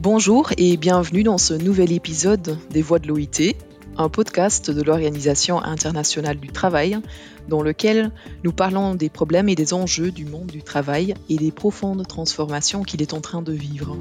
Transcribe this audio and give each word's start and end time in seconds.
Bonjour 0.00 0.52
et 0.58 0.76
bienvenue 0.76 1.24
dans 1.24 1.38
ce 1.38 1.54
nouvel 1.54 1.90
épisode 1.90 2.56
des 2.70 2.82
Voix 2.82 3.00
de 3.00 3.08
l'OIT, 3.08 3.56
un 3.96 4.08
podcast 4.08 4.70
de 4.70 4.80
l'Organisation 4.80 5.60
internationale 5.60 6.38
du 6.38 6.52
travail, 6.52 6.98
dans 7.48 7.62
lequel 7.62 8.12
nous 8.44 8.52
parlons 8.52 8.94
des 8.94 9.08
problèmes 9.08 9.48
et 9.48 9.56
des 9.56 9.74
enjeux 9.74 10.12
du 10.12 10.24
monde 10.24 10.46
du 10.46 10.62
travail 10.62 11.14
et 11.28 11.34
des 11.34 11.50
profondes 11.50 12.06
transformations 12.06 12.84
qu'il 12.84 13.02
est 13.02 13.12
en 13.12 13.20
train 13.20 13.42
de 13.42 13.52
vivre. 13.52 13.96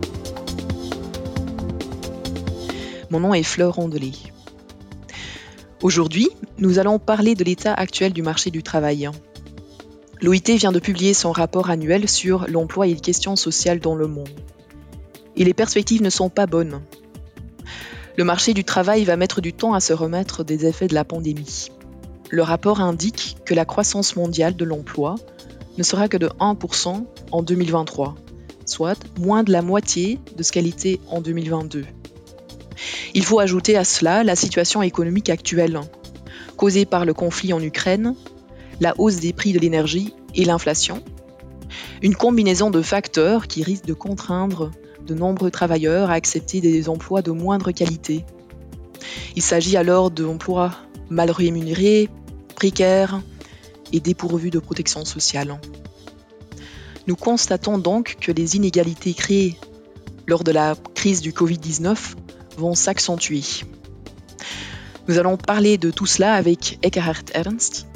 Mon 3.10 3.20
nom 3.20 3.34
est 3.34 3.42
Fleur 3.42 3.74
Rondelet. 3.74 4.12
Aujourd'hui, 5.82 6.30
nous 6.60 6.78
allons 6.78 7.00
parler 7.00 7.34
de 7.34 7.44
l'état 7.44 7.74
actuel 7.74 8.14
du 8.14 8.22
marché 8.22 8.52
du 8.52 8.62
travail. 8.62 9.10
L'OIT 10.22 10.58
vient 10.58 10.72
de 10.72 10.80
publier 10.80 11.16
son 11.16 11.32
rapport 11.32 11.72
annuel 11.72 12.08
sur 12.08 12.46
l'emploi 12.48 12.86
et 12.86 12.94
les 12.94 13.00
questions 13.00 13.36
sociales 13.36 13.80
dans 13.80 13.96
le 13.96 14.06
monde. 14.06 14.30
Et 15.38 15.44
les 15.44 15.54
perspectives 15.54 16.02
ne 16.02 16.10
sont 16.10 16.30
pas 16.30 16.48
bonnes. 16.48 16.82
Le 18.18 18.24
marché 18.24 18.56
du 18.56 18.64
travail 18.64 19.06
va 19.06 19.16
mettre 19.16 19.42
du 19.42 19.54
temps 19.54 19.74
à 19.74 19.80
se 19.80 19.94
remettre 19.94 20.44
des 20.44 20.66
effets 20.66 20.88
de 20.88 20.96
la 20.96 21.06
pandémie. 21.06 21.70
Le 22.30 22.42
rapport 22.42 22.82
indique 22.82 23.38
que 23.46 23.54
la 23.54 23.64
croissance 23.64 24.16
mondiale 24.16 24.56
de 24.56 24.66
l'emploi 24.66 25.16
ne 25.78 25.84
sera 25.84 26.08
que 26.08 26.18
de 26.18 26.28
1% 26.40 27.06
en 27.32 27.44
2023, 27.44 28.16
soit 28.66 29.00
moins 29.20 29.44
de 29.44 29.52
la 29.52 29.62
moitié 29.62 30.20
de 30.36 30.42
ce 30.42 30.52
qu'elle 30.52 30.66
était 30.66 31.00
en 31.10 31.22
2022. 31.22 31.86
Il 33.14 33.24
faut 33.24 33.40
ajouter 33.40 33.78
à 33.78 33.84
cela 33.84 34.24
la 34.24 34.36
situation 34.36 34.82
économique 34.82 35.30
actuelle, 35.30 35.80
causée 36.58 36.86
par 36.86 37.06
le 37.06 37.14
conflit 37.14 37.54
en 37.54 37.62
Ukraine, 37.62 38.16
la 38.82 38.96
hausse 38.98 39.18
des 39.18 39.34
prix 39.34 39.54
de 39.54 39.60
l'énergie 39.60 40.14
et 40.36 40.44
l'inflation, 40.44 41.04
une 42.02 42.16
combinaison 42.16 42.72
de 42.72 42.82
facteurs 42.82 43.48
qui 43.48 43.64
risquent 43.64 43.86
de 43.86 43.94
contraindre 43.94 44.72
de 45.08 45.16
nombreux 45.16 45.50
travailleurs 45.50 46.12
à 46.12 46.14
accepter 46.14 46.62
des 46.62 46.90
emplois 46.90 47.22
de 47.22 47.32
moindre 47.32 47.72
qualité. 47.72 48.26
Il 49.36 49.42
s'agit 49.42 49.78
alors 49.78 50.12
d'emplois 50.12 50.76
mal 51.10 51.32
rémunérés, 51.32 52.10
précaires 52.56 53.22
et 53.94 54.00
dépourvus 54.00 54.50
de 54.50 54.60
protection 54.60 55.06
sociale. 55.06 55.60
Nous 57.08 57.16
constatons 57.16 57.78
donc 57.78 58.18
que 58.20 58.32
les 58.32 58.56
inégalités 58.58 59.14
créées 59.14 59.58
lors 60.28 60.44
de 60.44 60.52
la 60.52 60.76
crise 60.94 61.22
du 61.22 61.32
Covid-19 61.32 62.16
vont 62.58 62.76
s'accentuer. 62.76 63.44
Nous 65.08 65.18
allons 65.18 65.38
parler 65.38 65.78
de 65.78 65.90
tout 65.90 66.06
cela 66.06 66.34
avec 66.34 66.80
Eckhard 66.84 67.24
Ernst, 67.34 67.88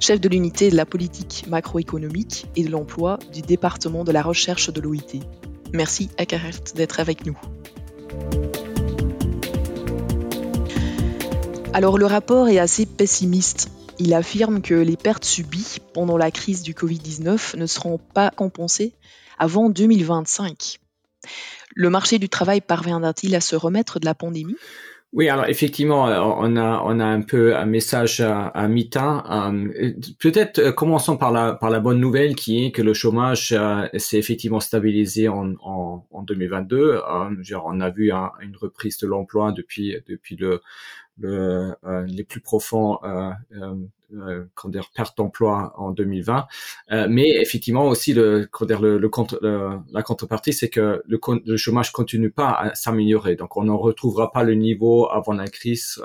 chef 0.00 0.20
de 0.20 0.28
l'unité 0.28 0.70
de 0.70 0.76
la 0.76 0.86
politique 0.86 1.44
macroéconomique 1.48 2.46
et 2.56 2.64
de 2.64 2.70
l'emploi 2.70 3.18
du 3.32 3.42
département 3.42 4.04
de 4.04 4.12
la 4.12 4.22
recherche 4.22 4.72
de 4.72 4.80
l'OIT. 4.80 5.20
Merci 5.72 6.10
Eckhard 6.18 6.74
d'être 6.74 7.00
avec 7.00 7.26
nous. 7.26 7.38
Alors 11.72 11.98
le 11.98 12.06
rapport 12.06 12.48
est 12.48 12.58
assez 12.58 12.86
pessimiste. 12.86 13.70
Il 13.98 14.14
affirme 14.14 14.62
que 14.62 14.74
les 14.74 14.96
pertes 14.96 15.24
subies 15.24 15.78
pendant 15.92 16.16
la 16.16 16.30
crise 16.30 16.62
du 16.62 16.72
Covid-19 16.72 17.56
ne 17.56 17.66
seront 17.66 17.98
pas 17.98 18.30
compensées 18.30 18.94
avant 19.38 19.68
2025. 19.68 20.78
Le 21.74 21.90
marché 21.90 22.18
du 22.18 22.28
travail 22.30 22.62
parviendra-t-il 22.62 23.34
à 23.34 23.40
se 23.40 23.56
remettre 23.56 24.00
de 24.00 24.06
la 24.06 24.14
pandémie? 24.14 24.56
Oui, 25.16 25.30
alors 25.30 25.46
effectivement, 25.46 26.08
euh, 26.08 26.20
on 26.20 26.56
a 26.56 26.82
on 26.84 27.00
a 27.00 27.06
un 27.06 27.22
peu 27.22 27.56
un 27.56 27.64
message 27.64 28.20
à, 28.20 28.48
à 28.48 28.68
mi-temps. 28.68 29.24
Euh, 29.50 29.94
peut-être 30.20 30.58
euh, 30.58 30.72
commençons 30.72 31.16
par 31.16 31.32
la 31.32 31.54
par 31.54 31.70
la 31.70 31.80
bonne 31.80 31.98
nouvelle 31.98 32.36
qui 32.36 32.66
est 32.66 32.70
que 32.70 32.82
le 32.82 32.92
chômage 32.92 33.56
s'est 33.96 34.18
effectivement 34.18 34.60
stabilisé 34.60 35.28
en 35.28 35.54
en, 35.62 36.06
en 36.10 36.22
2022. 36.22 37.00
genre, 37.40 37.64
on 37.66 37.80
a 37.80 37.88
vu 37.88 38.12
une 38.12 38.56
reprise 38.60 38.98
de 38.98 39.06
l'emploi 39.06 39.52
depuis 39.52 39.96
depuis 40.06 40.36
le 40.36 40.60
le, 41.18 41.74
les 42.06 42.24
plus 42.24 42.40
profonds 42.42 42.98
euh, 44.12 44.44
euh, 44.64 44.68
dire, 44.68 44.90
perte 44.94 45.16
d'emploi 45.16 45.72
en 45.76 45.90
2020. 45.90 46.46
Euh, 46.92 47.06
mais 47.10 47.28
effectivement 47.40 47.88
aussi 47.88 48.14
le, 48.14 48.48
dire, 48.62 48.80
le, 48.80 48.98
le, 48.98 49.08
contre, 49.08 49.40
la 49.42 50.02
contrepartie, 50.02 50.52
c'est 50.52 50.68
que 50.68 51.02
le, 51.06 51.18
le, 51.44 51.56
chômage 51.56 51.90
continue 51.92 52.30
pas 52.30 52.50
à 52.50 52.74
s'améliorer. 52.74 53.36
Donc 53.36 53.56
on 53.56 53.64
ne 53.64 53.72
retrouvera 53.72 54.30
pas 54.30 54.44
le 54.44 54.54
niveau 54.54 55.08
avant 55.10 55.32
la 55.32 55.48
crise 55.48 56.00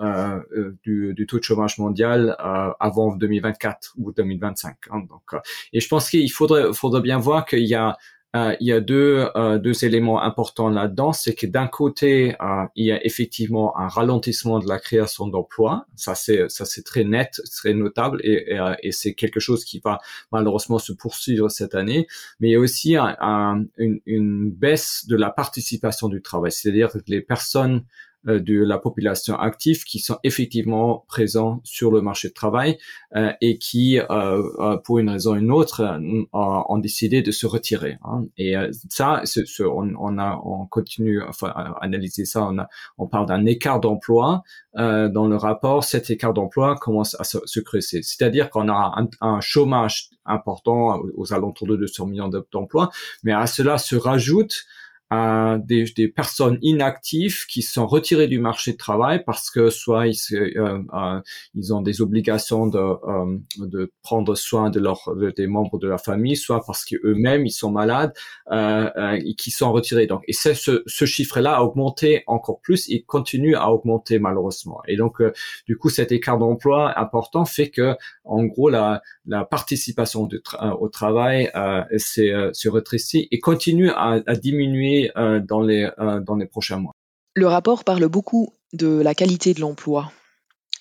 euh, 0.00 0.40
du, 0.82 1.12
du, 1.14 1.26
taux 1.26 1.38
de 1.38 1.44
chômage 1.44 1.78
mondial 1.78 2.36
avant 2.80 3.14
2024 3.14 3.94
ou 3.98 4.12
2025. 4.12 4.76
Hein. 4.90 5.00
donc, 5.00 5.42
et 5.72 5.80
je 5.80 5.88
pense 5.88 6.08
qu'il 6.10 6.30
faudrait, 6.32 6.72
faudrait 6.72 7.02
bien 7.02 7.18
voir 7.18 7.44
qu'il 7.44 7.66
y 7.66 7.74
a 7.74 7.96
euh, 8.36 8.54
il 8.60 8.66
y 8.66 8.72
a 8.72 8.80
deux, 8.80 9.26
euh, 9.36 9.58
deux 9.58 9.84
éléments 9.84 10.22
importants 10.22 10.68
là-dedans. 10.68 11.12
C'est 11.12 11.34
que 11.34 11.46
d'un 11.46 11.66
côté, 11.66 12.34
euh, 12.42 12.66
il 12.76 12.86
y 12.86 12.92
a 12.92 13.04
effectivement 13.04 13.76
un 13.78 13.88
ralentissement 13.88 14.58
de 14.58 14.68
la 14.68 14.78
création 14.78 15.26
d'emplois. 15.28 15.86
Ça, 15.96 16.14
c'est 16.14 16.48
ça 16.50 16.66
c'est 16.66 16.82
très 16.82 17.04
net, 17.04 17.40
très 17.56 17.72
notable, 17.72 18.20
et, 18.22 18.58
et, 18.82 18.92
c'est 18.92 19.14
quelque 19.14 19.40
chose 19.40 19.64
qui 19.64 19.80
va 19.82 19.98
malheureusement 20.30 20.78
se 20.78 20.92
poursuivre 20.92 21.48
cette 21.48 21.74
année. 21.74 22.06
Mais 22.40 22.48
il 22.48 22.52
y 22.52 22.56
a 22.56 22.60
aussi 22.60 22.96
un, 22.96 23.64
une, 23.78 24.00
une 24.04 24.50
baisse 24.50 25.06
de 25.08 25.16
la 25.16 25.30
participation 25.30 26.08
du 26.08 26.20
travail, 26.20 26.52
c'est-à-dire 26.52 26.90
que 26.90 26.98
les 27.06 27.22
personnes 27.22 27.84
de 28.24 28.62
la 28.62 28.78
population 28.78 29.36
active 29.36 29.84
qui 29.84 30.00
sont 30.00 30.18
effectivement 30.24 31.04
présents 31.08 31.60
sur 31.64 31.90
le 31.90 32.00
marché 32.00 32.28
de 32.28 32.34
travail 32.34 32.78
euh, 33.16 33.32
et 33.40 33.58
qui, 33.58 33.98
euh, 33.98 34.76
pour 34.84 34.98
une 34.98 35.08
raison 35.08 35.34
ou 35.34 35.36
une 35.36 35.52
autre, 35.52 36.00
ont 36.32 36.78
décidé 36.78 37.22
de 37.22 37.30
se 37.30 37.46
retirer. 37.46 37.98
Hein. 38.04 38.24
Et 38.36 38.54
ça, 38.88 39.22
on, 39.60 39.94
on, 39.98 40.18
a, 40.18 40.40
on 40.44 40.66
continue, 40.66 41.22
enfin, 41.22 41.48
à 41.54 41.76
analyser 41.80 42.24
ça. 42.24 42.44
On, 42.44 42.58
a, 42.58 42.68
on 42.98 43.06
parle 43.06 43.26
d'un 43.26 43.46
écart 43.46 43.80
d'emploi 43.80 44.42
dans 44.74 45.26
le 45.26 45.36
rapport. 45.36 45.84
Cet 45.84 46.10
écart 46.10 46.34
d'emploi 46.34 46.76
commence 46.76 47.16
à 47.20 47.24
se, 47.24 47.60
creuser. 47.60 48.02
C'est-à-dire 48.02 48.50
qu'on 48.50 48.68
a 48.68 48.94
un, 48.96 49.08
un 49.20 49.40
chômage 49.40 50.10
important 50.24 51.00
aux 51.16 51.32
alentours 51.32 51.66
de 51.66 51.76
200 51.76 52.06
millions 52.06 52.30
d'emplois, 52.52 52.90
mais 53.22 53.32
à 53.32 53.46
cela 53.46 53.78
se 53.78 53.96
rajoute 53.96 54.64
à 55.10 55.58
des, 55.64 55.84
des, 55.96 56.08
personnes 56.08 56.58
inactives 56.60 57.46
qui 57.46 57.62
sont 57.62 57.86
retirées 57.86 58.28
du 58.28 58.38
marché 58.38 58.72
de 58.72 58.76
travail 58.76 59.22
parce 59.24 59.50
que 59.50 59.70
soit 59.70 60.06
ils, 60.06 60.18
euh, 60.32 60.82
euh, 60.92 61.20
ils 61.54 61.72
ont 61.72 61.80
des 61.80 62.02
obligations 62.02 62.66
de, 62.66 62.78
euh, 62.78 63.38
de 63.58 63.90
prendre 64.02 64.34
soin 64.34 64.68
de 64.68 64.80
leurs 64.80 65.08
des 65.36 65.46
membres 65.46 65.78
de 65.78 65.88
la 65.88 65.98
famille, 65.98 66.36
soit 66.36 66.62
parce 66.66 66.84
qu'eux-mêmes 66.84 67.46
ils 67.46 67.52
sont 67.52 67.70
malades 67.70 68.12
euh, 68.50 68.90
euh, 68.96 69.20
et 69.24 69.34
qui 69.34 69.50
sont 69.50 69.72
retirés. 69.72 70.06
Donc, 70.06 70.22
et 70.28 70.32
ce, 70.32 70.82
ce 70.86 71.04
chiffre-là 71.04 71.56
a 71.56 71.62
augmenté 71.62 72.24
encore 72.26 72.60
plus, 72.60 72.88
il 72.88 73.04
continue 73.04 73.54
à 73.54 73.70
augmenter 73.70 74.18
malheureusement. 74.18 74.80
Et 74.88 74.96
donc, 74.96 75.22
du 75.66 75.76
coup, 75.78 75.88
cet 75.88 76.12
écart 76.12 76.38
d'emploi 76.38 76.98
important 76.98 77.44
fait 77.44 77.70
que, 77.70 77.96
en 78.24 78.44
gros, 78.44 78.68
la, 78.68 79.02
la 79.26 79.44
participation 79.44 80.26
de 80.26 80.42
au 80.80 80.88
travail 80.88 81.50
s'est 81.96 82.32
se 82.52 82.68
rétrécit 82.68 83.28
et 83.30 83.38
continue 83.38 83.90
à, 83.90 84.20
à 84.26 84.34
diminuer 84.34 84.97
euh, 85.16 85.40
euh, 85.40 86.20
dans 86.20 86.36
les 86.36 86.46
prochains 86.46 86.78
mois. 86.78 86.92
Le 87.34 87.46
rapport 87.46 87.84
parle 87.84 88.06
beaucoup 88.08 88.52
de 88.72 89.00
la 89.00 89.14
qualité 89.14 89.54
de 89.54 89.60
l'emploi, 89.60 90.12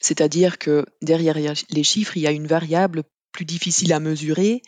c'est-à-dire 0.01 0.57
que 0.57 0.85
derrière 1.01 1.37
les 1.69 1.83
chiffres, 1.83 2.17
il 2.17 2.21
y 2.21 2.27
a 2.27 2.31
une 2.31 2.47
variable 2.47 3.03
plus 3.31 3.45
difficile 3.45 3.93
à 3.93 3.99
mesurer, 3.99 4.61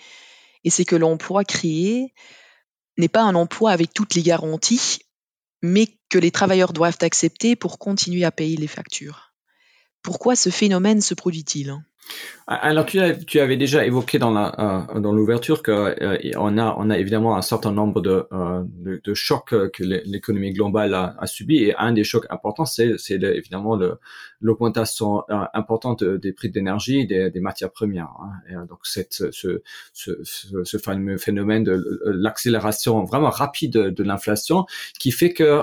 et 0.64 0.70
c'est 0.70 0.86
que 0.86 0.96
l'emploi 0.96 1.44
créé 1.44 2.14
n'est 2.98 3.08
pas 3.08 3.24
un 3.24 3.36
emploi 3.36 3.72
avec 3.72 3.94
toutes 3.94 4.16
les 4.16 4.24
garanties, 4.24 5.00
mais 5.62 5.88
que 6.10 6.20
les 6.20 6.32
travailleurs 6.32 6.74
doivent 6.74 6.98
accepter 7.02 7.56
pour 7.56 7.80
continuer 7.80 8.24
à 8.24 8.32
payer 8.32 8.58
les 8.58 8.68
factures. 8.68 9.34
Pourquoi 10.02 10.36
ce 10.36 10.50
phénomène 10.50 11.02
se 11.02 11.14
produit-il? 11.14 11.76
Alors 12.48 12.86
tu, 12.86 13.00
avais 13.40 13.58
déjà 13.58 13.86
évoqué 13.86 14.18
dans 14.18 14.36
euh, 14.36 15.12
l'ouverture 15.12 15.62
que 15.62 15.72
euh, 15.72 16.18
a 16.36 16.76
on 16.78 16.90
a 16.90 16.98
évidemment 16.98 17.38
un 17.38 17.44
certain 17.44 17.72
nombre 17.72 18.02
de 18.02 18.28
euh, 18.32 19.14
chocs 19.14 19.50
que 19.72 19.84
l'économie 19.84 20.52
globale 20.52 20.96
a, 20.96 21.28
subi 21.28 21.64
et 21.64 21.76
un 21.78 21.92
des 21.92 22.04
chocs 22.04 22.26
importants 22.32 22.66
c'est 22.66 22.98
évidemment 23.12 23.78
l'augmentation 24.42 25.24
importante 25.54 26.04
des 26.04 26.34
prix 26.34 26.50
d'énergie 26.50 27.06
des, 27.06 27.30
des 27.30 27.40
matières 27.40 27.72
premières 27.72 28.12
hein. 28.22 28.32
et, 28.50 28.68
donc 28.68 28.80
cette 28.84 29.14
ce, 29.32 29.62
ce, 29.94 30.12
ce, 30.24 30.78
fameux 30.78 31.18
phénomène 31.18 31.64
de 31.64 32.02
l'accélération 32.06 33.04
vraiment 33.04 33.30
rapide 33.30 33.72
de, 33.72 34.04
l'inflation 34.04 34.66
qui 34.98 35.12
fait 35.12 35.34
que 35.34 35.62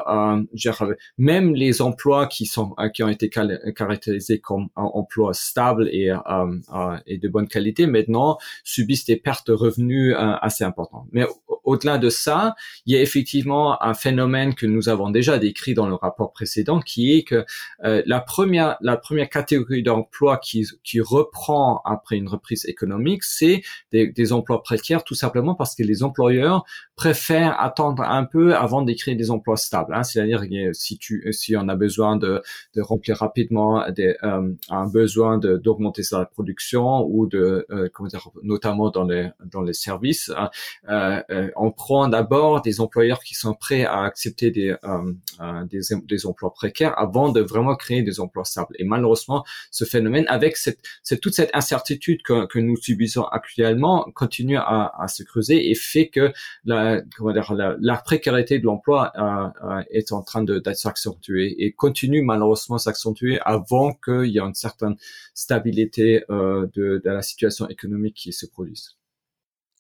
même 1.18 1.54
les 1.54 1.80
emplois 1.80 2.26
qui 2.26 2.46
sont 2.46 2.74
qui 2.92 3.02
ont 3.02 3.08
été 3.08 3.28
caractérisés 3.28 4.40
comme 4.40 4.68
emplois 4.76 5.32
stables 5.34 5.88
et 5.90 6.10
euh, 6.10 6.96
et 7.06 7.18
de 7.18 7.28
bonne 7.28 7.48
qualité, 7.48 7.86
maintenant 7.86 8.38
subissent 8.64 9.04
des 9.04 9.16
pertes 9.16 9.48
de 9.48 9.52
revenus 9.52 10.14
euh, 10.14 10.34
assez 10.40 10.64
importantes. 10.64 11.06
Mais 11.12 11.26
au-delà 11.64 11.98
de 11.98 12.08
ça, 12.08 12.54
il 12.86 12.94
y 12.94 12.98
a 12.98 13.02
effectivement 13.02 13.82
un 13.82 13.94
phénomène 13.94 14.54
que 14.54 14.66
nous 14.66 14.88
avons 14.88 15.10
déjà 15.10 15.38
décrit 15.38 15.74
dans 15.74 15.88
le 15.88 15.94
rapport 15.94 16.32
précédent, 16.32 16.80
qui 16.80 17.16
est 17.16 17.22
que 17.22 17.44
euh, 17.84 18.02
la 18.06 18.20
première 18.20 18.65
la 18.80 18.96
première 18.96 19.28
catégorie 19.28 19.82
d'emplois 19.82 20.38
qui 20.38 20.66
qui 20.84 21.00
reprend 21.00 21.80
après 21.84 22.16
une 22.16 22.28
reprise 22.28 22.64
économique, 22.66 23.22
c'est 23.22 23.62
des, 23.92 24.08
des 24.10 24.32
emplois 24.32 24.62
précaires, 24.62 25.04
tout 25.04 25.14
simplement 25.14 25.54
parce 25.54 25.74
que 25.74 25.82
les 25.82 26.02
employeurs 26.02 26.64
préfèrent 26.96 27.60
attendre 27.60 28.02
un 28.02 28.24
peu 28.24 28.56
avant 28.56 28.82
d'écrire 28.82 29.16
des 29.16 29.30
emplois 29.30 29.56
stables. 29.56 29.94
Hein. 29.94 30.02
C'est-à-dire 30.02 30.42
si 30.72 30.98
tu 30.98 31.26
si 31.32 31.56
on 31.56 31.68
a 31.68 31.76
besoin 31.76 32.16
de, 32.16 32.42
de 32.74 32.82
remplir 32.82 33.16
rapidement 33.18 33.84
des, 33.90 34.16
euh, 34.22 34.52
un 34.70 34.86
besoin 34.88 35.38
d'augmenter 35.38 36.02
sa 36.02 36.24
production 36.24 37.04
ou 37.06 37.26
de 37.26 37.66
euh, 37.70 37.88
comment 37.92 38.08
dire, 38.08 38.28
notamment 38.42 38.90
dans 38.90 39.04
les 39.04 39.28
dans 39.44 39.62
les 39.62 39.74
services, 39.74 40.30
hein, 40.36 40.50
euh, 40.88 41.22
euh, 41.30 41.50
on 41.56 41.70
prend 41.70 42.08
d'abord 42.08 42.62
des 42.62 42.80
employeurs 42.80 43.20
qui 43.22 43.34
sont 43.34 43.54
prêts 43.54 43.84
à 43.84 44.02
accepter 44.02 44.50
des, 44.50 44.74
euh, 44.84 45.64
des 45.66 45.80
des 46.04 46.26
emplois 46.26 46.52
précaires 46.52 46.94
avant 46.98 47.30
de 47.30 47.40
vraiment 47.40 47.76
créer 47.76 48.02
des 48.02 48.20
emplois 48.20 48.44
stables. 48.44 48.55
Et 48.78 48.84
malheureusement, 48.84 49.44
ce 49.70 49.84
phénomène 49.84 50.24
avec 50.28 50.56
cette, 50.56 50.80
toute 51.20 51.34
cette 51.34 51.50
incertitude 51.54 52.22
que, 52.22 52.58
nous 52.58 52.76
subissons 52.76 53.24
actuellement 53.24 54.06
continue 54.14 54.56
à, 54.56 54.92
à 54.98 55.08
se 55.08 55.22
creuser 55.22 55.70
et 55.70 55.74
fait 55.74 56.08
que 56.08 56.32
la 56.64 57.96
précarité 58.04 58.58
de 58.58 58.64
l'emploi 58.64 59.12
euh, 59.16 59.48
euh, 59.68 59.82
est 59.90 60.12
en 60.12 60.22
train 60.22 60.42
de 60.42 60.62
s'accentuer 60.72 61.64
et 61.64 61.72
continue 61.72 62.22
malheureusement 62.22 62.78
s'accentuer 62.78 63.38
avant 63.44 63.92
qu'il 63.92 64.30
y 64.30 64.38
ait 64.38 64.40
une 64.40 64.54
certaine 64.54 64.96
stabilité 65.34 66.24
euh, 66.30 66.66
de, 66.74 67.00
la 67.04 67.22
situation 67.22 67.68
économique 67.68 68.16
qui 68.16 68.32
se 68.32 68.46
produise. 68.46 68.96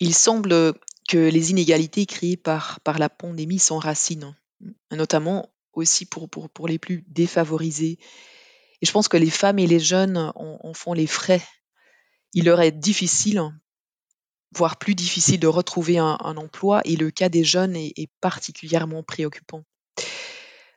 Il 0.00 0.14
semble 0.14 0.74
que 1.08 1.30
les 1.30 1.50
inégalités 1.50 2.06
créées 2.06 2.36
par, 2.36 2.80
la 2.98 3.08
pandémie 3.08 3.58
s'enracinent, 3.58 4.34
notamment 4.90 5.50
aussi 5.72 6.06
pour 6.06 6.68
les 6.68 6.78
plus 6.78 7.04
défavorisés. 7.08 7.98
Et 8.82 8.86
je 8.86 8.92
pense 8.92 9.08
que 9.08 9.16
les 9.16 9.30
femmes 9.30 9.58
et 9.58 9.66
les 9.66 9.80
jeunes 9.80 10.32
en, 10.34 10.74
font 10.74 10.92
les 10.92 11.06
frais. 11.06 11.42
Il 12.34 12.44
leur 12.44 12.60
est 12.60 12.72
difficile 12.72 13.42
voire 14.54 14.76
plus 14.78 14.94
difficile 14.94 15.40
de 15.40 15.46
retrouver 15.46 15.98
un, 15.98 16.16
emploi 16.18 16.80
et 16.84 16.96
le 16.96 17.10
cas 17.10 17.28
des 17.28 17.44
jeunes 17.44 17.76
est, 17.76 18.08
particulièrement 18.20 19.02
préoccupant. 19.02 19.64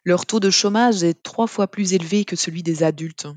Leur 0.04 0.26
taux 0.26 0.40
de 0.40 0.50
chômage 0.50 1.04
est 1.04 1.22
trois 1.24 1.48
fois 1.48 1.68
plus 1.68 1.94
élevé 1.94 2.26
que 2.26 2.36
celui 2.36 2.64
des 2.64 2.84
adultes. 2.84 3.28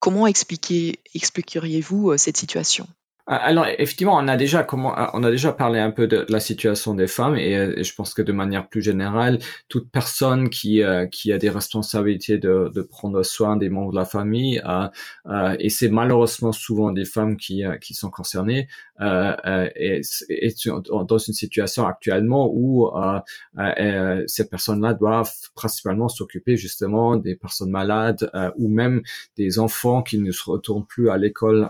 Comment 0.00 0.26
expliquer, 0.26 1.00
expliqueriez-vous 1.14 2.12
euh, 2.12 2.16
cette 2.16 2.36
situation? 2.36 2.86
Alors 3.28 3.66
effectivement, 3.66 4.16
on 4.16 4.28
a 4.28 4.36
déjà 4.36 4.62
comment, 4.62 4.92
ah, 4.94 5.10
on 5.12 5.24
a 5.24 5.30
déjà 5.32 5.52
parlé 5.52 5.80
un 5.80 5.90
peu 5.90 6.06
de 6.06 6.24
la 6.28 6.38
situation 6.38 6.94
des 6.94 7.08
femmes 7.08 7.36
et, 7.36 7.56
euh, 7.56 7.82
je 7.82 7.92
pense 7.92 8.14
que 8.14 8.22
de 8.22 8.30
manière 8.32 8.68
plus 8.68 8.82
générale, 8.82 9.40
toute 9.68 9.90
personne 9.90 10.48
qui 10.48 10.82
euh, 10.82 11.06
qui 11.06 11.32
a 11.32 11.38
des 11.38 11.50
responsabilités 11.50 12.38
de, 12.38 12.70
de 12.72 12.82
prendre 12.82 13.22
soin 13.24 13.56
des 13.56 13.68
membres 13.68 13.90
de 13.90 13.96
la 13.96 14.04
famille 14.04 14.62
euh, 14.64 15.56
et 15.58 15.70
c'est 15.70 15.88
malheureusement 15.88 16.52
souvent 16.52 16.92
des 16.92 17.04
femmes 17.04 17.36
qui 17.36 17.64
qui 17.80 17.94
sont 17.94 18.10
concernées 18.10 18.68
et, 19.00 20.00
et, 20.28 20.54
dans 20.86 21.18
une 21.18 21.34
situation 21.34 21.86
actuellement 21.86 22.48
où 22.52 22.90
ces 24.26 24.48
personnes-là 24.48 24.94
doivent 24.94 25.32
principalement 25.54 26.08
s'occuper 26.08 26.56
justement 26.56 27.16
des 27.16 27.34
personnes 27.34 27.70
malades 27.70 28.30
ou 28.56 28.68
même 28.68 29.02
des 29.36 29.58
enfants 29.58 30.02
qui 30.02 30.18
ne 30.18 30.30
se 30.30 30.48
retournent 30.48 30.86
plus 30.86 31.10
à 31.10 31.18
l'école 31.18 31.68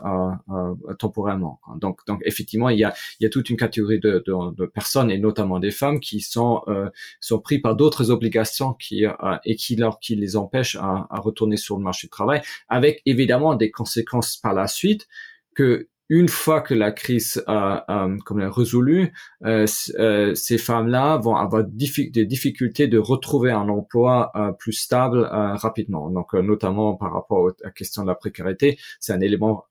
temporairement. 0.98 1.45
Donc, 1.80 2.00
donc 2.06 2.20
effectivement, 2.24 2.68
il 2.68 2.78
y 2.78 2.84
a, 2.84 2.94
il 3.20 3.24
y 3.24 3.26
a 3.26 3.30
toute 3.30 3.50
une 3.50 3.56
catégorie 3.56 4.00
de, 4.00 4.22
de, 4.26 4.54
de 4.54 4.66
personnes 4.66 5.10
et 5.10 5.18
notamment 5.18 5.58
des 5.58 5.70
femmes 5.70 6.00
qui 6.00 6.20
sont 6.20 6.62
euh, 6.68 6.88
sont 7.20 7.40
pris 7.40 7.58
par 7.58 7.76
d'autres 7.76 8.10
obligations 8.10 8.74
qui 8.74 9.06
euh, 9.06 9.12
et 9.44 9.56
qui 9.56 9.76
leur 9.76 9.98
qui 10.00 10.16
les 10.16 10.36
empêchent 10.36 10.76
à, 10.76 11.06
à 11.10 11.20
retourner 11.20 11.56
sur 11.56 11.76
le 11.76 11.82
marché 11.82 12.06
du 12.06 12.10
travail, 12.10 12.42
avec 12.68 13.02
évidemment 13.06 13.54
des 13.54 13.70
conséquences 13.70 14.36
par 14.36 14.54
la 14.54 14.66
suite 14.66 15.06
que 15.54 15.88
une 16.08 16.28
fois 16.28 16.60
que 16.60 16.74
la 16.74 16.92
crise 16.92 17.42
a, 17.48 18.08
comme 18.24 18.40
résolu, 18.42 19.12
euh, 19.44 19.66
euh, 19.98 20.34
ces 20.34 20.58
femmes-là 20.58 21.16
vont 21.16 21.34
avoir 21.34 21.64
des 21.64 22.26
difficultés 22.26 22.86
de 22.86 22.98
retrouver 22.98 23.50
un 23.50 23.68
emploi 23.68 24.30
euh, 24.36 24.52
plus 24.52 24.72
stable 24.72 25.24
rapidement. 25.24 26.08
Donc, 26.10 26.34
notamment 26.34 26.94
par 26.94 27.12
rapport 27.12 27.48
à 27.48 27.52
la 27.64 27.70
question 27.70 28.02
de 28.02 28.08
la 28.08 28.14
précarité, 28.14 28.78
c'est 29.00 29.12
un 29.12 29.20
élément 29.20 29.64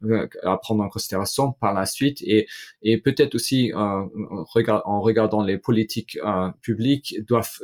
à 0.43 0.57
prendre 0.57 0.83
en 0.83 0.89
considération 0.89 1.53
par 1.53 1.73
la 1.73 1.85
suite 1.85 2.21
et, 2.21 2.47
et 2.81 2.97
peut-être 2.97 3.35
aussi 3.35 3.71
en 3.75 4.09
regardant 5.01 5.41
les 5.41 5.57
politiques 5.57 6.19
publiques 6.61 7.15
doivent 7.27 7.59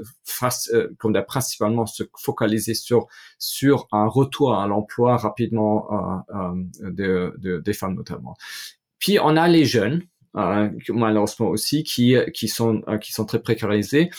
comme 0.98 1.22
principalement 1.28 1.86
se 1.86 2.04
focaliser 2.18 2.74
sur 2.74 3.08
sur 3.38 3.88
un 3.92 4.08
retour 4.08 4.56
à 4.56 4.66
l'emploi 4.68 5.18
rapidement 5.18 5.88
de, 6.82 7.34
de, 7.38 7.60
des 7.60 7.74
femmes 7.74 7.96
notamment. 7.96 8.36
Puis 9.02 9.20
on 9.20 9.36
a 9.36 9.50
les 9.50 9.66
jeunes, 9.66 10.04
euh, 10.38 10.70
malheureusement 10.90 11.50
aussi, 11.50 11.84
qui 11.84 12.16
qui 12.34 12.48
sont 12.48 12.82
euh, 12.88 12.98
qui 12.98 13.12
sont 13.12 13.26
très 13.26 13.42
précarisés. 13.42 14.10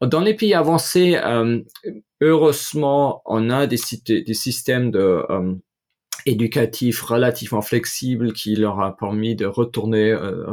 Dans 0.00 0.20
les 0.20 0.34
pays 0.34 0.54
avancés, 0.54 1.16
euh, 1.16 1.60
heureusement, 2.20 3.20
on 3.26 3.50
a 3.50 3.66
des, 3.66 3.78
des 4.06 4.34
systèmes 4.34 4.90
de 4.92 5.24
euh, 5.28 5.54
éducatif 6.28 7.02
relativement 7.02 7.62
flexible 7.62 8.32
qui 8.32 8.54
leur 8.54 8.80
a 8.80 8.96
permis 8.96 9.34
de 9.34 9.46
retourner 9.46 10.10
euh, 10.10 10.44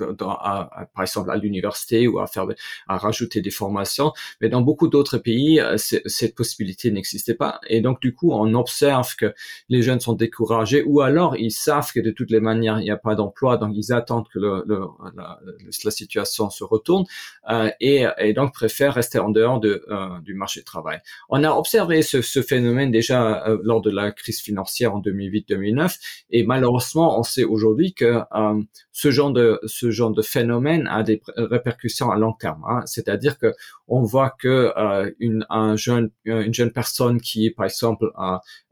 euh 0.00 0.14
à, 0.20 0.88
par 0.94 1.02
exemple 1.02 1.30
à 1.30 1.36
l'université 1.36 2.08
ou 2.08 2.18
à 2.18 2.26
faire 2.26 2.46
à 2.88 2.98
rajouter 2.98 3.40
des 3.40 3.50
formations. 3.50 4.12
Mais 4.40 4.48
dans 4.48 4.62
beaucoup 4.62 4.88
d'autres 4.88 5.18
pays 5.18 5.60
euh, 5.60 5.76
cette 5.78 6.34
possibilité 6.34 6.90
n'existait 6.90 7.34
pas. 7.34 7.60
Et 7.68 7.80
donc 7.80 8.00
du 8.00 8.14
coup 8.14 8.32
on 8.32 8.52
observe 8.54 9.14
que 9.16 9.32
les 9.68 9.82
jeunes 9.82 10.00
sont 10.00 10.14
découragés 10.14 10.82
ou 10.84 11.00
alors 11.00 11.36
ils 11.36 11.52
savent 11.52 11.92
que 11.92 12.00
de 12.00 12.10
toutes 12.10 12.30
les 12.30 12.40
manières 12.40 12.78
il 12.80 12.84
n'y 12.84 12.90
a 12.90 12.96
pas 12.96 13.14
d'emploi 13.14 13.56
donc 13.56 13.72
ils 13.74 13.92
attendent 13.92 14.28
que 14.28 14.38
le, 14.38 14.64
le, 14.66 14.80
la, 15.16 15.38
la, 15.84 15.90
situation 15.90 16.50
se 16.50 16.64
retourne 16.64 17.04
euh, 17.50 17.70
et, 17.80 18.06
et, 18.18 18.32
donc 18.32 18.52
préfèrent 18.52 18.94
rester 18.94 19.18
en 19.18 19.30
dehors 19.30 19.60
de, 19.60 19.84
euh, 19.88 20.18
du 20.20 20.34
marché 20.34 20.60
du 20.60 20.64
travail. 20.64 21.00
On 21.28 21.42
a 21.44 21.50
observé 21.52 22.02
ce, 22.02 22.22
ce 22.22 22.42
phénomène 22.42 22.90
déjà 22.90 23.46
euh, 23.46 23.58
lors 23.62 23.80
de 23.80 23.90
la 23.90 24.12
crise 24.12 24.40
financière 24.40 24.95
en 24.96 25.00
2008-2009. 25.00 25.98
Et 26.30 26.44
malheureusement, 26.44 27.18
on 27.18 27.22
sait 27.22 27.44
aujourd'hui 27.44 27.94
que 27.94 28.22
euh, 28.34 28.62
ce 28.92 29.10
genre 29.10 29.32
de 29.32 29.60
ce 29.66 29.90
genre 29.90 30.10
de 30.10 30.22
phénomène 30.22 30.88
a 30.88 31.02
des 31.02 31.22
répercussions 31.36 32.10
à 32.10 32.16
long 32.16 32.32
terme. 32.32 32.62
Hein. 32.68 32.82
C'est-à-dire 32.86 33.38
que 33.38 33.54
on 33.88 34.02
voit 34.02 34.30
que 34.30 34.72
euh, 34.76 35.10
une 35.20 35.46
un 35.50 35.76
jeune 35.76 36.10
une 36.24 36.54
jeune 36.54 36.72
personne 36.72 37.20
qui 37.20 37.50
par 37.50 37.66
exemple 37.66 38.10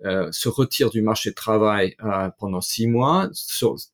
euh, 0.04 0.28
se 0.32 0.48
retire 0.48 0.90
du 0.90 1.02
marché 1.02 1.30
du 1.30 1.34
travail 1.34 1.96
pendant 2.38 2.60
six 2.60 2.86
mois 2.86 3.28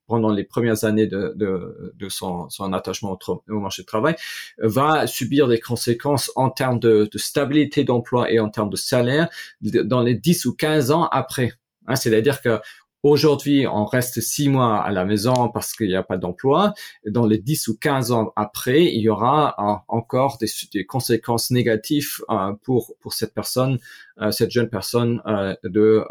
pendant 0.06 0.30
les 0.30 0.44
premières 0.44 0.84
années 0.84 1.06
de, 1.06 1.32
de, 1.36 1.92
de 1.94 2.08
son, 2.08 2.48
son 2.48 2.72
attachement 2.72 3.18
au, 3.48 3.60
marché 3.60 3.82
du 3.82 3.86
travail 3.86 4.16
va 4.58 5.06
subir 5.06 5.46
des 5.46 5.60
conséquences 5.60 6.32
en 6.36 6.50
termes 6.50 6.80
de, 6.80 7.08
de 7.10 7.18
stabilité 7.18 7.84
d'emploi 7.84 8.30
et 8.30 8.40
en 8.40 8.48
termes 8.48 8.70
de 8.70 8.76
salaire 8.76 9.28
dans 9.60 10.02
les 10.02 10.14
10 10.14 10.46
ou 10.46 10.54
15 10.54 10.90
ans 10.90 11.06
après. 11.10 11.52
Hein, 11.90 11.96
c'est-à-dire 11.96 12.40
que 12.40 12.60
Aujourd'hui, 13.02 13.66
on 13.66 13.86
reste 13.86 14.20
six 14.20 14.50
mois 14.50 14.82
à 14.82 14.90
la 14.90 15.06
maison 15.06 15.48
parce 15.48 15.72
qu'il 15.72 15.88
n'y 15.88 15.96
a 15.96 16.02
pas 16.02 16.18
d'emploi. 16.18 16.74
Dans 17.06 17.26
les 17.26 17.38
10 17.38 17.68
ou 17.68 17.78
15 17.78 18.12
ans 18.12 18.30
après, 18.36 18.84
il 18.84 19.00
y 19.00 19.08
aura 19.08 19.54
encore 19.88 20.36
des, 20.38 20.84
conséquences 20.84 21.50
négatives 21.50 22.18
euh, 22.28 22.52
pour 22.62 22.94
pour 23.00 23.14
cette 23.14 23.32
personne, 23.32 23.78
euh, 24.20 24.30
cette 24.32 24.50
jeune 24.50 24.68
personne, 24.68 25.22
euh, 25.26 25.56
de 25.64 26.04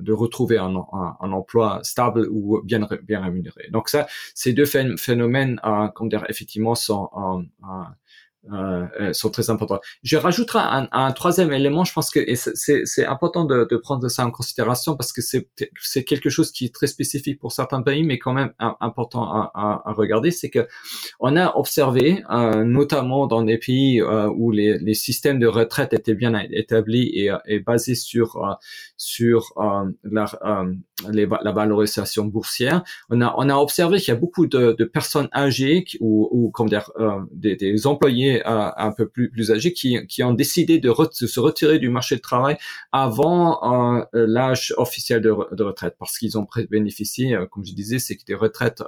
de 0.00 0.12
retrouver 0.12 0.56
un, 0.56 0.74
un, 0.74 1.32
emploi 1.32 1.80
stable 1.82 2.26
ou 2.30 2.62
bien 2.64 2.88
bien 3.02 3.22
rémunéré. 3.22 3.68
Donc 3.70 3.90
ça, 3.90 4.06
ces 4.34 4.54
deux 4.54 4.64
phénomènes, 4.64 5.60
comme 5.94 6.08
dire, 6.08 6.24
effectivement, 6.30 6.74
sont 6.74 7.10
euh, 7.14 7.84
euh, 8.50 9.12
sont 9.12 9.30
très 9.30 9.50
importants. 9.50 9.80
Je 10.02 10.16
rajouterai 10.16 10.60
un, 10.60 10.88
un, 10.92 11.12
troisième 11.12 11.52
élément, 11.52 11.84
je 11.84 11.92
pense 11.92 12.10
que 12.10 12.20
c'est 12.34 13.04
important 13.04 13.44
de, 13.44 13.66
de, 13.70 13.76
prendre 13.76 14.08
ça 14.08 14.24
en 14.24 14.30
considération 14.30 14.96
parce 14.96 15.12
que 15.12 15.20
c'est 15.20 16.04
quelque 16.04 16.30
chose 16.30 16.50
qui 16.50 16.64
est 16.64 16.74
très 16.74 16.86
spécifique 16.86 17.38
pour 17.38 17.52
certains 17.52 17.82
pays, 17.82 18.02
mais 18.02 18.18
quand 18.18 18.32
même 18.32 18.52
important 18.58 19.30
à, 19.30 19.50
à, 19.54 19.82
à 19.90 19.92
regarder, 19.92 20.30
c'est 20.30 20.48
que 20.48 20.66
on 21.18 21.36
a 21.36 21.54
observé, 21.56 22.24
euh, 22.30 22.64
notamment 22.64 23.26
dans 23.26 23.42
des 23.42 23.58
pays 23.58 24.00
euh, 24.00 24.30
où 24.34 24.50
les, 24.50 24.78
les, 24.78 24.94
systèmes 24.94 25.38
de 25.38 25.46
retraite 25.46 25.92
étaient 25.92 26.14
bien 26.14 26.32
établis 26.50 27.10
et, 27.14 27.30
et 27.46 27.60
basés 27.60 27.94
sur 27.94 28.36
euh, 28.36 28.54
sur 28.96 29.52
la, 30.04 30.24
les, 31.10 31.26
la 31.26 31.52
valorisation 31.52 32.24
boursière, 32.24 32.82
on 33.10 33.20
a 33.20 33.34
on 33.36 33.48
a 33.50 33.56
observé 33.56 33.98
qu'il 33.98 34.08
y 34.08 34.16
a 34.16 34.20
beaucoup 34.20 34.46
de, 34.46 34.74
de 34.78 34.84
personnes 34.84 35.28
âgées 35.34 35.84
ou, 36.00 36.28
ou 36.32 36.50
comme 36.50 36.68
dire 36.68 36.90
des, 37.32 37.56
des 37.56 37.86
employés 37.86 38.29
ouvriers 38.30 38.42
un 38.44 38.92
peu 38.92 39.08
plus, 39.08 39.30
plus 39.30 39.50
âgés 39.50 39.72
qui, 39.72 40.06
qui 40.06 40.22
ont 40.22 40.32
décidé 40.32 40.78
de, 40.78 40.92
se 41.12 41.40
retirer 41.40 41.78
du 41.78 41.88
marché 41.88 42.16
de 42.16 42.20
travail 42.20 42.56
avant 42.92 44.04
l'âge 44.12 44.74
officiel 44.76 45.20
de, 45.20 45.30
retraite 45.30 45.96
parce 45.98 46.18
qu'ils 46.18 46.38
ont 46.38 46.46
bénéficié, 46.70 47.38
comme 47.50 47.64
je 47.64 47.74
disais, 47.74 47.98
c'est 47.98 48.18
des 48.26 48.34
retraites 48.34 48.82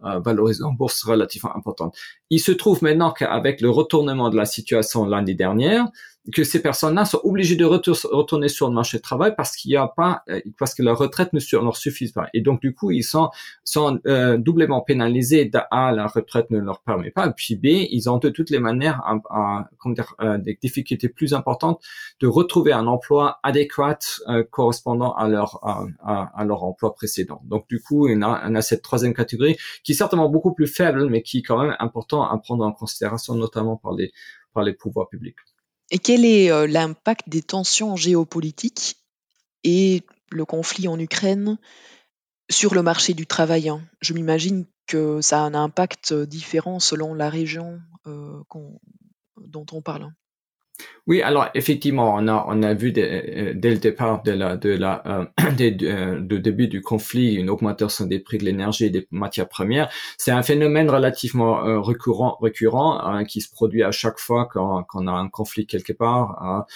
valorisées 0.00 0.64
en 0.64 0.72
bourse 0.72 1.04
relativement 1.04 1.54
importantes. 1.56 1.96
Il 2.30 2.40
se 2.40 2.52
trouve 2.52 2.82
maintenant 2.82 3.12
qu'avec 3.12 3.60
le 3.60 3.70
retournement 3.70 4.30
de 4.30 4.36
la 4.36 4.44
situation 4.44 5.04
l'année 5.06 5.34
dernière, 5.34 5.86
que 6.32 6.44
ces 6.44 6.60
personnes-là 6.60 7.04
sont 7.04 7.20
obligées 7.24 7.56
de 7.56 7.64
retourner 7.64 8.48
sur 8.48 8.68
le 8.68 8.74
marché 8.74 8.98
du 8.98 9.02
travail 9.02 9.34
parce 9.36 9.56
qu'il 9.56 9.70
n'y 9.70 9.76
a 9.76 9.88
pas, 9.88 10.22
euh, 10.28 10.40
parce 10.58 10.74
que 10.74 10.82
leur 10.82 10.98
retraite 10.98 11.32
ne 11.32 11.40
leur 11.62 11.76
suffit 11.76 12.10
pas. 12.12 12.28
Et 12.34 12.40
donc, 12.40 12.60
du 12.60 12.74
coup, 12.74 12.90
ils 12.90 13.02
sont, 13.02 13.30
sont 13.64 13.98
euh, 14.06 14.36
doublement 14.36 14.80
pénalisés. 14.80 15.50
A, 15.70 15.92
la 15.92 16.06
retraite 16.06 16.50
ne 16.50 16.58
leur 16.58 16.82
permet 16.82 17.10
pas. 17.10 17.30
Puis 17.30 17.56
B, 17.56 17.66
ils 17.90 18.08
ont 18.10 18.18
de 18.18 18.28
toutes 18.28 18.50
les 18.50 18.58
manières 18.58 19.02
euh, 20.20 20.38
des 20.38 20.58
difficultés 20.60 21.08
plus 21.08 21.34
importantes 21.34 21.82
de 22.20 22.26
retrouver 22.26 22.72
un 22.72 22.86
emploi 22.86 23.38
adéquat 23.42 23.98
correspondant 24.50 25.14
à 25.14 25.28
leur, 25.28 25.60
à, 25.62 26.44
leur 26.44 26.64
emploi 26.64 26.94
précédent. 26.94 27.40
Donc, 27.44 27.68
du 27.68 27.80
coup, 27.80 28.08
on 28.08 28.22
a, 28.22 28.58
a 28.58 28.62
cette 28.62 28.82
troisième 28.82 29.14
catégorie 29.14 29.56
qui 29.82 29.92
est 29.92 29.94
certainement 29.94 30.28
beaucoup 30.28 30.52
plus 30.52 30.66
faible, 30.66 31.08
mais 31.08 31.22
qui 31.22 31.38
est 31.38 31.42
quand 31.42 31.62
même 31.62 31.76
important 31.78 32.22
à 32.22 32.36
prendre 32.38 32.64
en 32.64 32.72
considération, 32.72 33.34
notamment 33.34 33.76
par 33.76 33.92
les, 33.94 34.12
par 34.52 34.62
les 34.62 34.72
pouvoirs 34.72 35.08
publics. 35.08 35.36
Et 35.90 35.98
quel 35.98 36.24
est 36.24 36.50
euh, 36.50 36.66
l'impact 36.66 37.28
des 37.28 37.42
tensions 37.42 37.96
géopolitiques 37.96 38.96
et 39.64 40.02
le 40.30 40.44
conflit 40.44 40.88
en 40.88 40.98
Ukraine 40.98 41.58
sur 42.50 42.74
le 42.74 42.82
marché 42.82 43.14
du 43.14 43.26
travail 43.26 43.68
hein? 43.68 43.82
Je 44.00 44.14
m'imagine 44.14 44.66
que 44.86 45.20
ça 45.20 45.38
a 45.38 45.42
un 45.42 45.54
impact 45.54 46.12
différent 46.14 46.80
selon 46.80 47.14
la 47.14 47.30
région 47.30 47.80
euh, 48.06 48.42
dont 49.36 49.66
on 49.72 49.82
parle. 49.82 50.10
Oui, 51.08 51.22
alors 51.22 51.48
effectivement, 51.54 52.14
on 52.16 52.28
a 52.28 52.44
on 52.48 52.62
a 52.62 52.74
vu 52.74 52.92
euh, 52.98 53.54
dès 53.56 53.70
le 53.70 53.78
départ 53.78 54.22
de 54.24 54.32
la 54.32 54.58
de 54.58 54.68
la 54.68 55.02
euh, 55.06 55.24
euh, 55.82 56.20
de 56.20 56.36
début 56.36 56.68
du 56.68 56.82
conflit 56.82 57.34
une 57.36 57.48
augmentation 57.48 58.04
des 58.04 58.18
prix 58.18 58.36
de 58.36 58.44
l'énergie 58.44 58.84
et 58.84 58.90
des 58.90 59.08
matières 59.10 59.48
premières. 59.48 59.88
C'est 60.18 60.32
un 60.32 60.42
phénomène 60.42 60.90
relativement 60.90 61.64
euh, 61.64 61.80
récurrent 61.80 62.36
récurrent 62.42 63.00
hein, 63.00 63.24
qui 63.24 63.40
se 63.40 63.50
produit 63.50 63.82
à 63.82 63.90
chaque 63.90 64.18
fois 64.18 64.50
quand 64.52 64.82
quand 64.84 65.02
on 65.02 65.06
a 65.06 65.12
un 65.12 65.30
conflit 65.30 65.66
quelque 65.66 65.94
part, 65.94 66.42
hein, 66.42 66.66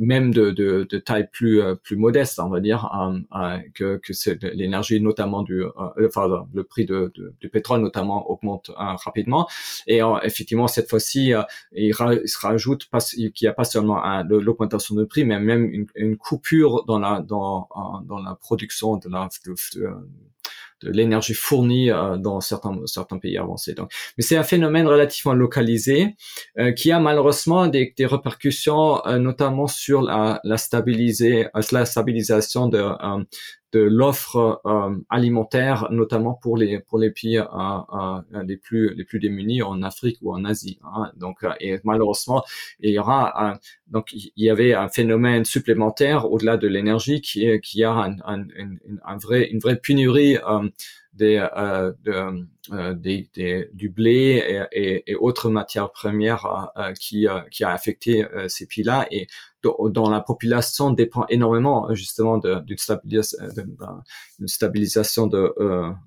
même 0.00 0.34
de, 0.34 0.50
de, 0.50 0.88
de 0.90 0.98
taille 0.98 1.28
plus 1.30 1.62
plus 1.84 1.94
modeste, 1.96 2.40
on 2.40 2.48
va 2.48 2.58
dire, 2.58 2.86
hein, 2.92 3.60
que 3.74 3.98
que 3.98 4.12
c'est 4.12 4.42
l'énergie 4.42 5.00
notamment 5.00 5.42
du 5.44 5.62
enfin 6.04 6.28
le 6.52 6.64
prix 6.64 6.84
de, 6.84 7.12
du 7.40 7.48
pétrole 7.48 7.80
notamment 7.80 8.28
augmente 8.28 8.72
rapidement 8.76 9.46
et 9.86 10.00
effectivement 10.24 10.66
cette 10.66 10.90
fois-ci 10.90 11.32
il, 11.72 11.94
il 11.94 12.28
se 12.28 12.38
rajoute 12.44 12.89
qu'il 12.98 13.32
n'y 13.42 13.48
a 13.48 13.52
pas 13.52 13.64
seulement 13.64 14.02
l'augmentation 14.28 14.94
de 14.94 15.04
prix, 15.04 15.24
mais 15.24 15.38
même 15.38 15.64
une, 15.64 15.86
une, 15.94 16.16
coupure 16.16 16.84
dans 16.86 16.98
la 16.98 17.20
dans 17.20 17.68
dans 18.04 18.18
la 18.18 18.34
production 18.34 18.96
de 18.96 19.08
la 19.08 19.28
de, 19.46 19.54
de 20.82 20.90
l'énergie 20.90 21.34
fournie 21.34 21.90
euh, 21.90 22.16
dans 22.16 22.40
certains 22.40 22.76
certains 22.86 23.18
pays 23.18 23.36
avancés. 23.36 23.74
Donc, 23.74 23.92
mais 24.16 24.24
c'est 24.24 24.36
un 24.36 24.42
phénomène 24.42 24.86
relativement 24.86 25.34
localisé 25.34 26.16
euh, 26.58 26.72
qui 26.72 26.90
a 26.90 27.00
malheureusement 27.00 27.66
des, 27.68 27.92
des 27.96 28.06
répercussions, 28.06 29.04
euh, 29.06 29.18
notamment 29.18 29.66
sur 29.66 30.02
la, 30.02 30.40
la, 30.44 30.56
stabiliser, 30.56 31.48
la 31.72 31.84
stabilisation 31.84 32.68
de 32.68 32.82
de 33.72 33.80
l'offre 33.80 34.60
alimentaire, 35.08 35.88
notamment 35.90 36.34
pour 36.34 36.56
les 36.56 36.80
pour 36.80 36.98
les 36.98 37.10
pays 37.10 37.40
les 38.46 38.56
plus 38.56 38.94
les 38.94 39.04
plus 39.04 39.18
démunis 39.18 39.62
en 39.62 39.82
Afrique 39.82 40.18
ou 40.22 40.32
en 40.32 40.44
Asie. 40.44 40.78
Hein. 40.84 41.12
Donc, 41.16 41.44
et 41.60 41.78
malheureusement, 41.84 42.42
il 42.80 42.90
y 42.90 42.98
aura 42.98 43.50
un, 43.50 43.58
donc 43.88 44.12
il 44.12 44.30
y 44.36 44.50
avait 44.50 44.74
un 44.74 44.88
phénomène 44.88 45.44
supplémentaire 45.44 46.30
au-delà 46.30 46.56
de 46.56 46.68
l'énergie 46.68 47.20
qui 47.20 47.60
qui 47.60 47.84
a 47.84 47.92
un, 47.92 48.16
un, 48.24 48.46
un, 49.04 49.16
vrai 49.18 49.48
une 49.50 49.60
vraie 49.60 49.76
pénurie 49.76 50.38
des, 51.12 51.44
euh, 51.56 51.92
euh, 52.08 52.94
des, 52.94 53.28
des, 53.34 53.68
du 53.72 53.88
blé 53.88 54.68
et, 54.72 55.10
et, 55.10 55.14
autres 55.16 55.50
matières 55.50 55.90
premières 55.90 56.70
euh, 56.76 56.92
qui, 56.92 57.26
qui 57.50 57.64
a 57.64 57.70
affecté 57.70 58.24
ces 58.48 58.66
pays-là 58.66 59.06
et 59.10 59.26
dont 59.62 60.08
la 60.08 60.20
population 60.20 60.90
dépend 60.90 61.26
énormément 61.28 61.92
justement 61.94 62.38
d'une 62.38 62.78
stabilisation, 62.78 63.38
de, 64.38 64.46
stabilisation 64.46 65.26
de, 65.26 65.54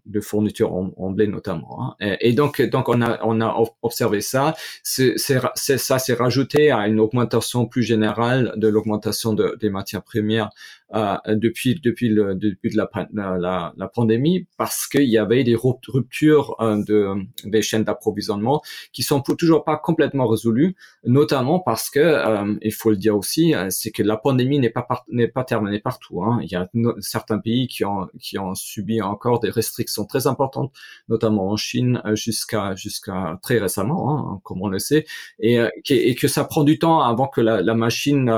de 0.06 0.20
fourniture 0.22 0.74
en, 0.74 1.12
blé 1.12 1.28
notamment. 1.28 1.96
Hein. 2.00 2.16
Et, 2.20 2.34
donc, 2.34 2.62
donc 2.62 2.90
on 2.90 3.02
a, 3.02 3.20
on 3.24 3.42
a 3.42 3.56
observé 3.82 4.22
ça. 4.22 4.56
C'est, 4.84 5.16
ça 5.18 6.00
s'est 6.00 6.14
rajouté 6.14 6.72
à 6.72 6.88
une 6.88 7.00
augmentation 7.00 7.66
plus 7.66 7.84
générale 7.84 8.54
de 8.56 8.68
l'augmentation 8.68 9.34
de, 9.34 9.58
des 9.60 9.70
matières 9.70 10.04
premières 10.04 10.50
euh, 10.96 11.18
depuis 11.28 11.80
depuis 11.82 12.10
le 12.10 12.36
début 12.36 12.70
de 12.70 12.78
la, 12.78 12.90
la, 13.14 13.74
la 13.76 13.88
pandémie 13.88 14.46
parce 14.58 14.86
qu'il 14.86 15.10
y 15.10 15.18
avait 15.18 15.44
des 15.44 15.56
ruptures 15.56 16.56
euh, 16.60 16.84
de 16.84 17.16
des 17.46 17.64
chaînes 17.64 17.84
d'approvisionnement 17.84 18.62
qui 18.92 19.02
sont 19.02 19.22
toujours 19.22 19.64
pas 19.64 19.78
complètement 19.78 20.28
résolues, 20.28 20.76
notamment 21.04 21.60
parce 21.60 21.90
que 21.90 22.00
euh, 22.00 22.56
il 22.62 22.74
faut 22.74 22.92
le 22.92 22.98
dire 22.98 23.18
aussi, 23.18 23.43
c'est 23.70 23.92
que 23.92 24.04
la 24.04 24.18
pandémie 24.18 24.60
n'est 24.60 24.70
pas 24.70 24.88
pas 25.34 25.44
terminée 25.44 25.80
partout. 25.80 26.24
Hein. 26.24 26.40
Il 26.44 26.52
y 26.52 26.56
a 26.56 26.70
certains 27.00 27.40
pays 27.40 27.68
qui 27.68 27.84
ont 27.86 28.08
qui 28.20 28.38
ont 28.38 28.56
subi 28.56 29.02
encore 29.02 29.40
des 29.40 29.50
restrictions 29.50 30.06
très 30.06 30.28
importantes, 30.28 30.72
notamment 31.10 31.50
en 31.50 31.58
Chine 31.58 32.02
jusqu'à 32.14 32.76
jusqu'à 32.76 33.40
très 33.42 33.58
récemment, 33.60 34.34
hein, 34.34 34.42
comme 34.44 34.62
on 34.62 34.68
le 34.68 34.80
sait, 34.80 35.06
et, 35.40 35.60
et, 35.90 36.16
que 36.16 36.28
ça 36.28 36.44
prend 36.44 36.64
du 36.64 36.80
temps 36.80 37.02
avant 37.02 37.28
que 37.28 37.42
la, 37.42 37.74
machine 37.74 38.32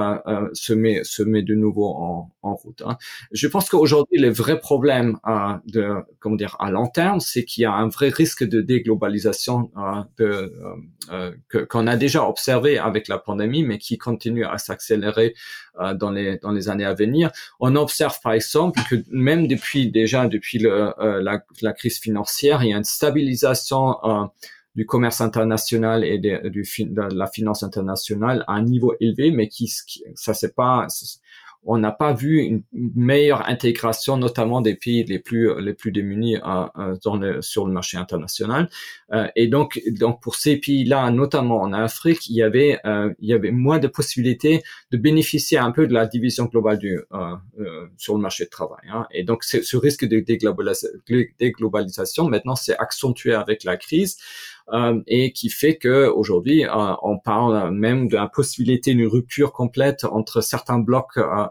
se 0.54 0.74
met 0.74 1.04
se 1.04 1.24
met 1.24 1.44
de 1.44 1.56
nouveau 1.56 1.88
en, 1.88 2.32
route. 2.56 2.84
Hein. 2.86 2.98
Je 3.32 3.48
pense 3.48 3.70
qu'aujourd'hui, 3.70 4.20
le 4.20 4.30
vrai 4.30 4.60
problème 4.60 5.18
euh, 5.28 5.54
de, 5.66 5.96
comment 6.20 6.36
dire, 6.36 6.56
à 6.60 6.72
long 6.72 6.88
terme, 6.88 7.20
c'est 7.20 7.44
qu'il 7.44 7.64
y 7.64 7.66
a 7.66 7.74
un 7.74 7.88
vrai 7.88 8.10
risque 8.10 8.44
de 8.44 8.62
déglobalisation 8.62 9.72
euh, 10.20 10.50
euh, 11.12 11.32
qu'on 11.70 11.88
a 11.88 11.98
déjà 11.98 12.28
observé 12.28 12.78
avec 12.78 13.08
la 13.08 13.18
pandémie, 13.18 13.64
mais 13.64 13.78
qui 13.78 13.98
continue 13.98 14.46
à 14.46 14.58
s'accélérer 14.58 14.95
dans 14.98 16.12
les 16.12 16.38
dans 16.38 16.52
les 16.52 16.70
années 16.70 16.86
à 16.86 16.94
venir. 16.94 17.32
On 17.60 17.76
observe 17.76 18.20
par 18.22 18.34
exemple 18.34 18.80
que 18.90 18.96
même 19.10 19.48
depuis 19.48 19.92
déjà 19.92 20.28
depuis 20.28 20.60
le, 20.60 20.94
la, 21.22 21.74
crise 21.74 22.00
financière, 22.00 22.64
il 22.64 22.70
y 22.70 22.74
a 22.74 22.78
une 22.78 22.84
stabilisation 22.84 23.98
du 24.76 24.86
commerce 24.86 25.22
international 25.22 26.04
et 26.04 26.20
de, 26.20 26.50
de 26.50 27.16
la 27.16 27.28
finance 27.28 27.64
internationale 27.64 28.44
à 28.48 28.54
un 28.54 28.64
niveau 28.64 28.94
élevé, 29.00 29.32
mais 29.32 29.48
qui, 29.48 29.72
ça 30.16 30.34
c'est 30.34 30.54
pas 30.54 30.88
on 31.66 31.78
n'a 31.78 31.92
pas 31.92 32.14
vu 32.14 32.40
une 32.40 32.64
meilleure 32.74 33.50
intégration, 33.50 34.18
notamment 34.18 34.62
des 34.62 34.76
pays 34.76 35.04
les 35.04 35.20
plus 35.20 35.50
les 35.60 35.74
plus 35.74 35.92
démunis 35.92 36.38
euh, 36.38 36.66
euh, 36.78 36.96
dans 37.04 37.18
le, 37.18 37.42
sur 37.42 37.66
le 37.66 37.74
marché 37.74 37.98
international. 37.98 38.70
Euh, 39.12 39.28
et 39.36 39.48
donc 39.48 39.82
donc 40.00 40.22
pour 40.22 40.36
ces 40.36 40.58
pays-là, 40.58 41.10
notamment 41.12 41.62
en 41.62 41.74
Afrique, 41.74 42.28
il 42.30 42.36
y 42.36 42.44
avait 42.44 42.80
il 43.20 43.28
y 43.28 43.34
avait 43.34 43.52
moins 43.52 43.80
de 43.80 43.88
possibilités 43.88 44.62
de 44.92 44.98
bénéficier 44.98 45.58
un 45.58 45.72
peu 45.72 45.88
de 45.88 45.94
la 45.94 46.06
division 46.06 46.46
globale 46.46 46.78
du 46.78 47.00
sur 47.98 48.16
le 48.16 48.22
marché 48.22 48.46
de 48.46 48.50
travail. 48.50 48.88
Hein. 48.92 49.08
Et 49.12 49.24
donc 49.24 49.44
ce 49.44 49.78
risque 49.78 50.06
de 50.06 50.20
déglobalisation 51.40 52.30
maintenant 52.30 52.56
c'est 52.56 52.78
accentué 52.78 53.34
avec 53.34 53.64
la 53.64 53.78
crise. 53.78 54.18
Euh, 54.74 55.00
et 55.06 55.32
qui 55.32 55.50
fait 55.52 55.78
que 55.78 56.08
aujourd'hui 56.08 56.66
euh, 56.66 56.94
on 57.04 57.20
parle 57.20 57.70
même 57.70 58.08
de 58.08 58.16
la 58.16 58.28
possibilité 58.28 58.96
d'une 58.96 59.06
rupture 59.06 59.54
complète 59.54 60.06
entre 60.06 60.42
certains 60.42 60.80
blocs 60.80 61.18
euh, 61.18 61.46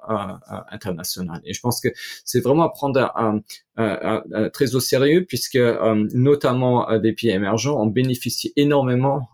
internationaux. 0.73 1.35
Et 1.45 1.55
je 1.55 1.61
pense 1.61 1.81
que 1.81 1.91
c'est 2.25 2.41
vraiment 2.41 2.65
à 2.65 2.71
prendre 2.71 3.41
très 4.53 4.75
au 4.75 4.81
sérieux 4.81 5.25
puisque 5.29 5.61
notamment 6.13 6.99
des 6.99 7.13
pays 7.13 7.31
émergents 7.31 7.81
ont 7.81 7.87
bénéficié 7.87 8.53
énormément 8.57 9.29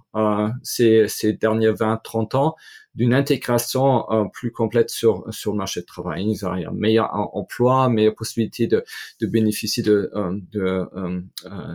ces, 0.63 1.07
derniers 1.41 1.71
20-30 1.71 2.37
ans 2.37 2.57
d'une 2.95 3.15
intégration 3.15 4.11
euh, 4.11 4.25
plus 4.33 4.51
complète 4.51 4.91
sur 4.91 5.25
sur 5.33 5.53
le 5.53 5.59
marché 5.59 5.81
de 5.81 5.87
travail. 5.87 6.27
Ils 6.27 6.45
ont 6.45 6.53
un 6.53 6.73
meilleur 6.73 7.09
emploi, 7.13 7.89
meilleure 7.89 8.15
possibilité 8.15 8.67
de, 8.67 8.85
de 9.21 9.27
bénéficier 9.27 9.83
de 9.83 10.11
euh, 10.15 10.37
de, 10.51 10.87
euh, 10.97 11.21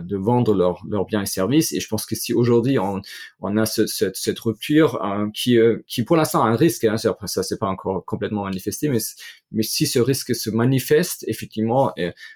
de 0.02 0.16
vendre 0.16 0.54
leurs 0.54 0.82
leurs 0.88 1.06
biens 1.06 1.22
et 1.22 1.26
services. 1.26 1.72
Et 1.72 1.80
je 1.80 1.88
pense 1.88 2.04
que 2.04 2.14
si 2.14 2.34
aujourd'hui 2.34 2.78
on 2.78 3.00
on 3.40 3.56
a 3.56 3.64
ce, 3.64 3.86
cette, 3.86 4.16
cette 4.16 4.38
rupture 4.38 5.00
qui 5.34 5.58
qui 5.86 6.02
pour 6.04 6.16
l'instant 6.16 6.42
a 6.44 6.48
un 6.48 6.56
risque, 6.56 6.84
hein, 6.84 6.96
après 7.04 7.28
ça 7.28 7.42
c'est 7.42 7.58
pas 7.58 7.68
encore 7.68 8.04
complètement 8.04 8.44
manifesté, 8.44 8.88
mais 8.88 8.98
mais 9.52 9.62
si 9.62 9.86
ce 9.86 9.98
risque 9.98 10.34
se 10.34 10.50
manifeste, 10.50 11.24
effectivement, 11.28 11.94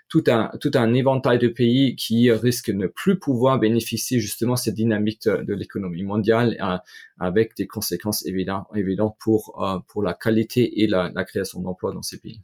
tout 0.08 0.24
un 0.28 0.50
tout 0.60 0.70
un 0.74 0.94
éventail 0.94 1.38
de 1.38 1.48
pays 1.48 1.96
qui 1.96 2.30
risquent 2.30 2.70
de 2.70 2.76
ne 2.76 2.86
plus 2.86 3.18
pouvoir 3.18 3.58
bénéficier 3.58 4.20
justement 4.20 4.56
cette 4.56 4.74
dynamique 4.74 5.24
de, 5.24 5.42
de 5.42 5.54
l'économie 5.54 6.02
mondiale 6.02 6.56
avec 7.20 7.54
des 7.56 7.66
conséquences 7.66 8.24
évidentes 8.26 9.16
pour, 9.20 9.62
euh, 9.62 9.78
pour 9.88 10.02
la 10.02 10.14
qualité 10.14 10.82
et 10.82 10.86
la, 10.86 11.10
création 11.24 11.60
d'emplois 11.60 11.92
dans 11.92 12.02
ces 12.02 12.18
pays. 12.18 12.40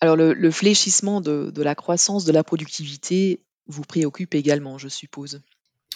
Alors 0.00 0.16
le, 0.16 0.50
fléchissement 0.50 1.20
de, 1.20 1.52
la 1.62 1.74
croissance 1.74 2.24
de 2.24 2.32
la 2.32 2.44
productivité 2.44 3.42
vous 3.66 3.82
préoccupe 3.82 4.34
également, 4.34 4.78
je 4.78 4.88
suppose. 4.88 5.42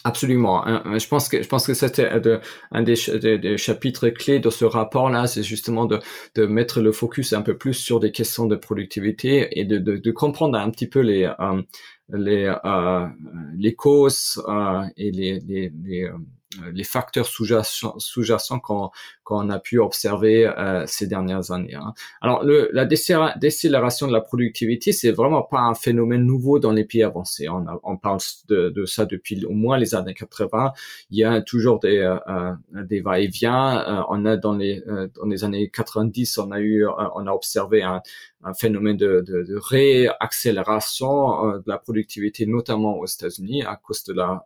Absolument. 0.03 0.65
Je 0.99 1.07
pense 1.09 1.29
que 1.29 1.43
je 1.43 1.47
pense 1.47 1.67
que 1.67 1.75
c'était 1.75 2.09
un 2.09 2.83
des, 2.83 3.39
des, 3.39 3.59
chapitres 3.59 4.09
clés 4.09 4.41
de 4.41 4.49
ce 4.49 4.65
rapport-là, 4.65 5.27
c'est 5.27 5.43
justement 5.43 5.85
de, 5.85 6.01
de 6.35 6.47
mettre 6.47 6.81
le 6.81 6.91
focus 6.91 7.35
un 7.35 7.43
peu 7.43 7.59
plus 7.59 7.75
sur 7.75 8.01
des 8.01 8.11
questions 8.11 8.47
de 8.47 8.57
productivité 8.57 9.61
et 9.61 9.67
de, 9.67 9.77
de, 9.77 9.99
de 9.99 10.11
comprendre 10.11 10.59
un 10.59 10.71
petit 10.71 10.89
peu 10.89 11.01
les 11.01 11.25
euh, 11.39 11.63
les 12.09 12.51
euh, 12.65 13.07
les 13.59 13.75
causes 13.75 14.43
et 14.97 15.11
les, 15.11 15.39
les, 15.41 15.71
les 15.85 16.11
les 16.73 16.85
facteurs 16.85 17.27
sous-jacents 17.27 18.61
qu'on 19.23 19.51
a 19.51 19.59
pu 19.61 19.79
observer 19.79 20.47
euh, 20.47 20.85
ces 20.87 21.07
dernières 21.07 21.53
années. 21.53 21.75
Hein. 21.75 21.95
Alors, 22.21 22.45
le, 22.45 22.69
la 22.73 22.85
décélération 22.85 24.09
de 24.09 24.13
la 24.13 24.21
productivité, 24.21 24.93
c'est 24.93 25.13
vraiment 25.13 25.43
pas 25.43 25.61
un 25.61 25.75
phénomène 25.75 26.25
nouveau 26.25 26.59
dans 26.59 26.73
les 26.73 26.85
pays 26.85 27.05
avancés. 27.05 27.49
On, 27.49 27.65
on 27.85 27.97
parle 27.97 28.19
de, 28.49 28.71
de, 28.71 28.85
ça 28.85 29.07
depuis 29.07 29.45
au 29.45 29.53
moins 29.53 29.79
les 29.79 29.95
années 29.95 30.15
80. 30.15 30.73
Il 31.11 31.19
y 31.19 31.25
a 31.25 31.41
toujours 31.41 31.79
des, 31.79 31.99
euh, 31.99 32.17
euh 32.29 32.53
des 32.85 33.01
va-et-vient. 33.01 34.01
Euh, 34.01 34.03
on 34.09 34.27
a 34.27 34.37
dans 34.37 34.57
les 34.57 34.83
dans 35.15 35.27
les 35.27 35.45
années 35.45 35.71
90, 35.71 36.39
on 36.39 36.51
a 36.51 36.61
eu, 36.61 36.87
on 36.87 37.27
a 37.27 37.33
observé 37.33 37.83
un, 37.83 38.03
un 38.43 38.55
phénomène 38.55 38.97
de, 38.97 39.23
de, 39.27 39.43
de 39.43 39.57
réaccélération 39.57 41.59
de 41.59 41.65
la 41.67 41.79
productivité, 41.79 42.47
notamment 42.47 42.99
aux 42.99 43.07
États-Unis, 43.07 43.63
à 43.63 43.77
cause 43.77 44.05
de 44.05 44.15
la 44.15 44.45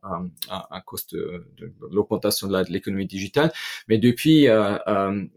à, 0.49 0.67
à 0.71 0.81
cause 0.81 1.07
de, 1.09 1.45
l'augmentation 1.91 2.49
de 2.49 2.65
l'économie 2.69 3.07
digitale. 3.07 3.53
Mais 3.89 3.99
depuis 3.99 4.49
euh, 4.49 4.77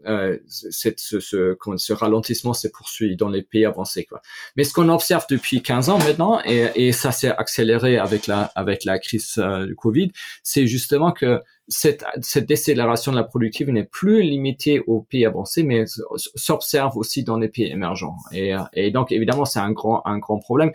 euh, 0.06 0.38
cette, 0.48 1.00
ce, 1.00 1.20
ce, 1.20 1.56
ce 1.76 1.92
ralentissement 1.92 2.52
s'est 2.52 2.70
poursuivi 2.70 3.16
dans 3.16 3.28
les 3.28 3.42
pays 3.42 3.64
avancés. 3.64 4.04
Quoi. 4.04 4.20
Mais 4.56 4.64
ce 4.64 4.72
qu'on 4.72 4.88
observe 4.88 5.26
depuis 5.28 5.62
15 5.62 5.90
ans 5.90 5.98
maintenant, 5.98 6.40
et, 6.44 6.70
et 6.74 6.92
ça 6.92 7.12
s'est 7.12 7.30
accéléré 7.30 7.98
avec 7.98 8.26
la, 8.26 8.50
avec 8.54 8.84
la 8.84 8.98
crise 8.98 9.34
euh, 9.38 9.66
du 9.66 9.76
Covid, 9.76 10.12
c'est 10.42 10.66
justement 10.66 11.12
que 11.12 11.40
cette, 11.68 12.04
cette 12.22 12.46
décélération 12.46 13.12
de 13.12 13.16
la 13.16 13.24
productivité 13.24 13.72
n'est 13.72 13.84
plus 13.84 14.22
limitée 14.22 14.80
aux 14.86 15.02
pays 15.02 15.26
avancés, 15.26 15.62
mais 15.62 15.84
s'observe 16.16 16.96
aussi 16.96 17.22
dans 17.24 17.38
les 17.38 17.48
pays 17.48 17.66
émergents. 17.66 18.16
Et, 18.32 18.54
et 18.72 18.90
donc, 18.90 19.12
évidemment, 19.12 19.44
c'est 19.44 19.58
un 19.60 19.72
grand, 19.72 20.02
un 20.06 20.18
grand 20.18 20.38
problème. 20.38 20.72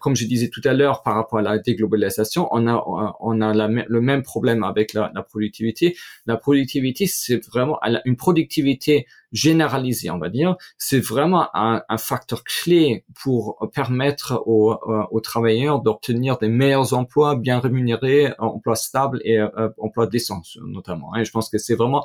comme 0.00 0.16
je 0.16 0.26
disais 0.26 0.48
tout 0.48 0.62
à 0.64 0.72
l'heure, 0.72 1.02
par 1.02 1.14
rapport 1.14 1.40
à 1.40 1.42
la 1.42 1.58
déglobalisation, 1.58 2.48
on 2.52 2.66
a, 2.68 3.16
on 3.20 3.40
a 3.40 3.68
le 3.68 4.00
même 4.00 4.22
problème 4.22 4.62
avec 4.62 4.94
la 4.94 5.10
productivité. 5.28 5.96
La 6.26 6.36
productivité, 6.36 7.06
c'est 7.06 7.44
vraiment 7.46 7.78
une 8.04 8.16
productivité 8.16 9.06
généralisée, 9.32 10.10
on 10.10 10.18
va 10.18 10.28
dire, 10.28 10.56
c'est 10.78 11.00
vraiment 11.00 11.48
un, 11.54 11.82
facteur 11.98 12.44
clé 12.44 13.04
pour 13.22 13.70
permettre 13.74 14.42
aux, 14.46 14.72
euh, 14.72 15.04
aux 15.10 15.20
travailleurs 15.20 15.80
d'obtenir 15.80 16.38
des 16.38 16.48
meilleurs 16.48 16.94
emplois 16.94 17.36
bien 17.36 17.60
rémunérés, 17.60 18.32
emplois 18.38 18.76
stables 18.76 19.20
et 19.24 19.38
euh, 19.38 19.68
emplois 19.78 20.06
décents 20.06 20.42
notamment. 20.62 21.14
Et 21.16 21.24
je 21.24 21.30
pense 21.30 21.48
que 21.48 21.58
c'est 21.58 21.74
vraiment 21.74 22.04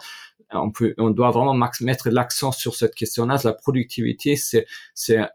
on 0.51 0.71
peut, 0.71 0.93
on 0.97 1.09
doit 1.09 1.31
vraiment 1.31 1.53
mettre 1.81 2.09
l'accent 2.09 2.51
sur 2.51 2.75
cette 2.75 2.95
question-là. 2.95 3.37
La 3.43 3.53
productivité, 3.53 4.35
c'est, 4.35 4.65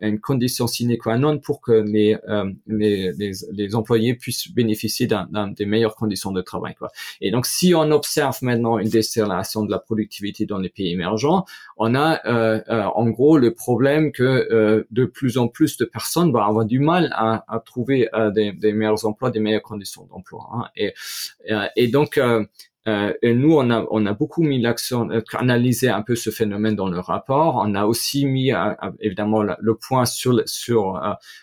une 0.00 0.20
condition 0.20 0.66
sine 0.66 0.96
qua 0.98 1.18
non 1.18 1.38
pour 1.38 1.60
que 1.60 1.72
les, 1.72 2.16
euh, 2.28 2.50
les, 2.66 3.12
les, 3.12 3.32
les, 3.52 3.74
employés 3.74 4.14
puissent 4.14 4.50
bénéficier 4.52 5.06
d'un, 5.06 5.48
des 5.48 5.66
meilleures 5.66 5.96
conditions 5.96 6.32
de 6.32 6.40
travail. 6.42 6.74
Quoi. 6.74 6.90
Et 7.20 7.30
donc, 7.30 7.46
si 7.46 7.74
on 7.74 7.90
observe 7.90 8.38
maintenant 8.42 8.78
une 8.78 8.88
décélération 8.88 9.64
de 9.64 9.70
la 9.70 9.78
productivité 9.78 10.46
dans 10.46 10.58
les 10.58 10.68
pays 10.68 10.92
émergents, 10.92 11.44
on 11.76 11.94
a 11.94 12.20
euh, 12.26 12.60
euh, 12.68 12.84
en 12.94 13.08
gros 13.08 13.38
le 13.38 13.54
problème 13.54 14.12
que 14.12 14.22
euh, 14.22 14.86
de 14.90 15.04
plus 15.04 15.38
en 15.38 15.48
plus 15.48 15.76
de 15.76 15.84
personnes 15.84 16.32
vont 16.32 16.40
avoir 16.40 16.64
du 16.64 16.78
mal 16.78 17.10
à, 17.14 17.44
à 17.48 17.60
trouver 17.60 18.08
euh, 18.14 18.30
des, 18.30 18.52
des, 18.52 18.72
meilleurs 18.72 19.06
emplois, 19.06 19.30
des 19.30 19.40
meilleures 19.40 19.62
conditions 19.62 20.06
d'emploi. 20.06 20.48
Hein. 20.52 20.64
Et, 20.76 20.94
et 21.76 21.88
donc 21.88 22.20
euh, 22.88 23.12
et 23.20 23.34
nous, 23.34 23.54
on 23.54 23.70
a, 23.70 23.86
on 23.90 24.06
a 24.06 24.14
beaucoup 24.14 24.42
mis 24.42 24.60
l'accent, 24.60 25.10
euh, 25.10 25.20
analysé 25.34 25.88
un 25.90 26.02
peu 26.02 26.16
ce 26.16 26.30
phénomène 26.30 26.76
dans 26.76 26.88
le 26.88 26.98
rapport. 26.98 27.56
On 27.56 27.74
a 27.74 27.84
aussi 27.84 28.24
mis 28.24 28.52
euh, 28.52 28.72
évidemment 29.00 29.42
le, 29.42 29.74
point 29.74 30.06
sur, 30.06 30.40
sur 30.46 31.00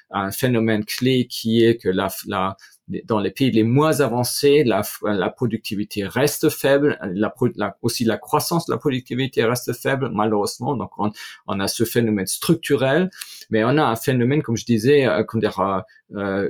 un 0.09 0.31
phénomène 0.31 0.83
clé 0.83 1.27
qui 1.29 1.63
est 1.63 1.77
que 1.77 1.89
la, 1.89 2.07
la, 2.25 2.57
dans 3.05 3.19
les 3.19 3.31
pays 3.31 3.51
les 3.51 3.63
moins 3.63 3.99
avancés, 3.99 4.63
la, 4.63 4.81
la 5.03 5.29
productivité 5.29 6.05
reste 6.05 6.49
faible, 6.49 6.97
la, 7.13 7.33
aussi 7.81 8.05
la 8.05 8.17
croissance 8.17 8.65
de 8.65 8.73
la 8.73 8.77
productivité 8.79 9.43
reste 9.43 9.73
faible, 9.73 10.09
malheureusement. 10.13 10.75
Donc, 10.75 10.91
on, 10.97 11.11
on, 11.47 11.59
a 11.59 11.67
ce 11.67 11.83
phénomène 11.83 12.27
structurel, 12.27 13.09
mais 13.49 13.63
on 13.63 13.77
a 13.77 13.83
un 13.83 13.95
phénomène, 13.95 14.41
comme 14.41 14.57
je 14.57 14.65
disais, 14.65 15.05
euh, 15.05 15.23
dire, 15.35 15.83
euh, 16.15 16.49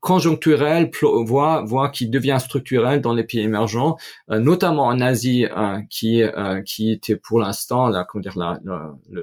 conjoncturel, 0.00 0.90
voire, 1.24 1.64
voire 1.64 1.90
qui 1.90 2.08
devient 2.08 2.38
structurel 2.40 3.00
dans 3.00 3.12
les 3.12 3.24
pays 3.24 3.40
émergents, 3.40 3.96
euh, 4.30 4.38
notamment 4.38 4.86
en 4.86 5.00
Asie, 5.00 5.46
euh, 5.46 5.80
qui 5.90 6.22
euh, 6.22 6.62
qui 6.62 6.90
était 6.90 7.16
pour 7.16 7.40
l'instant 7.40 7.88
la 7.88 8.04
comment 8.04 8.22
dire 8.22 8.34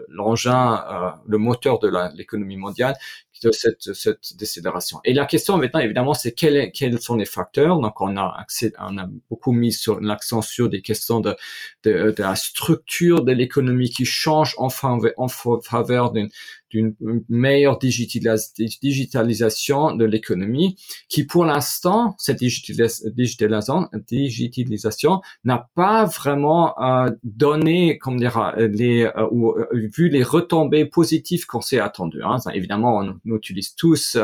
l'engin, 0.09 0.83
le 1.27 1.37
moteur 1.37 1.79
de 1.79 1.91
l'économie 2.15 2.57
mondiale, 2.57 2.95
de 3.43 3.51
cette, 3.51 3.93
cette. 3.93 4.19
Et 5.03 5.13
la 5.13 5.25
question 5.25 5.57
maintenant, 5.57 5.79
évidemment, 5.79 6.13
c'est 6.13 6.31
quels, 6.31 6.71
quels 6.71 6.99
sont 6.99 7.15
les 7.15 7.25
facteurs? 7.25 7.79
Donc, 7.79 7.99
on 8.01 8.15
a 8.17 8.35
accès, 8.39 8.73
on 8.79 8.97
a 8.97 9.07
beaucoup 9.29 9.51
mis 9.51 9.71
sur 9.71 9.99
l'accent 9.99 10.41
sur 10.41 10.69
des 10.69 10.81
questions 10.81 11.19
de, 11.19 11.35
la 11.85 12.35
structure 12.35 13.23
de 13.23 13.31
l'économie 13.31 13.89
qui 13.89 14.05
change 14.05 14.55
en, 14.57 14.69
faveur, 14.69 15.11
en 15.17 15.27
faveur 15.27 16.11
d'une 16.11 16.31
meilleure 17.29 17.77
digitalisation 17.77 19.95
de 19.95 20.05
l'économie, 20.05 20.77
qui 21.09 21.25
pour 21.25 21.45
l'instant, 21.45 22.15
cette 22.17 22.39
digitalisation, 22.39 23.89
n'a 25.43 25.69
pas 25.75 26.05
vraiment 26.05 26.79
euh, 26.79 27.11
donné, 27.23 27.97
comme 27.97 28.17
dire, 28.17 28.53
les 28.57 29.03
euh, 29.03 29.27
ou 29.31 29.51
euh, 29.51 29.67
vu 29.73 30.09
les 30.09 30.23
retombées 30.23 30.85
positives 30.85 31.45
qu'on 31.45 31.61
s'est 31.61 31.79
attendu. 31.79 32.21
Hein. 32.23 32.37
Évidemment, 32.53 33.03
on, 33.25 33.32
on, 33.33 33.37
utilise 33.37 33.75
tous 33.75 34.17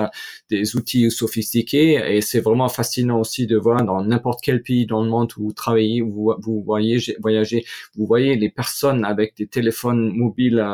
des 0.50 0.76
outils 0.76 1.10
sophistiqués 1.12 2.16
et 2.16 2.22
c'est 2.22 2.40
vraiment 2.40 2.70
fascinant 2.70 3.20
aussi 3.20 3.48
de 3.48 3.58
voir 3.58 3.84
dans 3.84 4.04
n'importe 4.04 4.40
quel 4.42 4.62
pays 4.62 4.86
dans 4.86 5.04
le 5.04 5.10
monde 5.10 5.32
où 5.38 5.44
vous 5.44 5.54
travaillez, 5.54 6.02
où 6.02 6.12
vous, 6.12 6.34
vous 6.40 6.62
voyez 6.64 7.00
voyager, 7.20 7.66
vous 7.96 8.06
voyez 8.06 8.36
les 8.36 8.50
personnes 8.50 9.04
avec 9.04 9.36
des 9.36 9.48
téléphones 9.48 10.12
mobiles, 10.16 10.66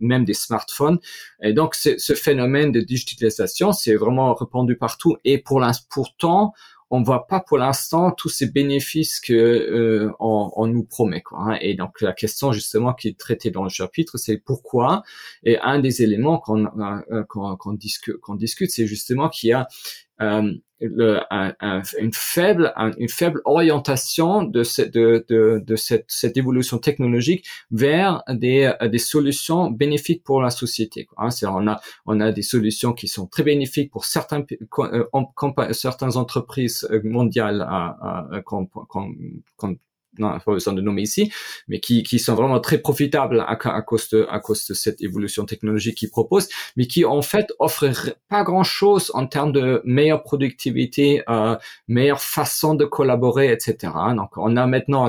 même 0.00 0.24
des 0.24 0.34
smartphones 0.34 0.98
et 1.42 1.52
donc, 1.52 1.74
ce 1.74 2.14
phénomène 2.14 2.72
de 2.72 2.80
digitalisation, 2.80 3.72
c'est 3.72 3.94
vraiment 3.94 4.34
répandu 4.34 4.76
partout. 4.76 5.16
Et 5.24 5.38
pour 5.38 5.60
pourtant, 5.90 6.52
on 6.90 7.02
voit 7.02 7.26
pas 7.26 7.40
pour 7.40 7.58
l'instant 7.58 8.12
tous 8.12 8.28
ces 8.28 8.46
bénéfices 8.46 9.18
que 9.20 9.32
euh, 9.32 10.12
on, 10.20 10.66
nous 10.66 10.84
promet. 10.84 11.20
Quoi, 11.20 11.38
hein. 11.40 11.58
Et 11.60 11.74
donc, 11.74 12.00
la 12.00 12.12
question 12.12 12.52
justement 12.52 12.94
qui 12.94 13.08
est 13.08 13.18
traitée 13.18 13.50
dans 13.50 13.64
le 13.64 13.68
chapitre, 13.68 14.18
c'est 14.18 14.38
pourquoi? 14.38 15.02
Et 15.42 15.58
un 15.58 15.80
des 15.80 16.02
éléments 16.02 16.38
qu'on 16.38 16.66
euh, 17.10 17.24
qu'on 17.24 17.72
discute, 17.72 18.18
qu'on 18.18 18.36
discute, 18.36 18.70
c'est 18.70 18.86
justement 18.86 19.28
qu'il 19.28 19.50
y 19.50 19.52
a 19.52 19.66
le, 20.18 21.20
un, 21.30 21.82
une 21.98 22.12
faible 22.12 22.72
une 22.98 23.08
faible 23.08 23.40
orientation 23.44 24.42
de 24.42 24.62
cette 24.62 24.92
de, 24.92 25.24
de, 25.28 25.76
cette, 25.76 26.04
cette, 26.08 26.36
évolution 26.36 26.78
technologique 26.78 27.46
vers 27.70 28.22
des, 28.28 28.72
des 28.90 28.98
solutions 28.98 29.70
bénéfiques 29.70 30.22
pour 30.22 30.42
la 30.42 30.50
société 30.50 31.06
hein, 31.16 31.28
on 31.44 31.66
a 31.66 31.80
on 32.04 32.20
a 32.20 32.30
des 32.30 32.42
solutions 32.42 32.92
qui 32.92 33.08
sont 33.08 33.26
très 33.26 33.42
bénéfiques 33.42 33.90
pour 33.90 34.04
certains 34.04 34.44
euh, 34.78 35.04
certaines 35.72 36.16
entreprises 36.16 36.86
mondiales 37.04 37.62
à, 37.62 38.28
à, 38.30 38.42
non, 40.18 40.38
pas 40.38 40.52
besoin 40.52 40.74
de 40.74 40.80
nommer 40.80 41.02
ici, 41.02 41.32
mais 41.68 41.80
qui, 41.80 42.02
qui 42.02 42.18
sont 42.18 42.34
vraiment 42.34 42.60
très 42.60 42.78
profitables 42.78 43.44
à, 43.46 43.56
cause 43.82 44.08
de, 44.10 44.26
à 44.30 44.40
cause 44.40 44.66
de 44.66 44.74
cette 44.74 45.00
évolution 45.02 45.44
technologique 45.44 45.98
qu'ils 45.98 46.10
proposent, 46.10 46.48
mais 46.76 46.86
qui 46.86 47.04
en 47.04 47.22
fait 47.22 47.52
offrent 47.58 48.16
pas 48.28 48.42
grand 48.44 48.64
chose 48.64 49.10
en 49.14 49.26
termes 49.26 49.52
de 49.52 49.82
meilleure 49.84 50.22
productivité, 50.22 51.22
euh, 51.28 51.56
meilleure 51.88 52.20
façon 52.20 52.74
de 52.74 52.84
collaborer, 52.84 53.52
etc. 53.52 53.92
Donc, 54.14 54.36
on 54.36 54.56
a 54.56 54.66
maintenant 54.66 55.06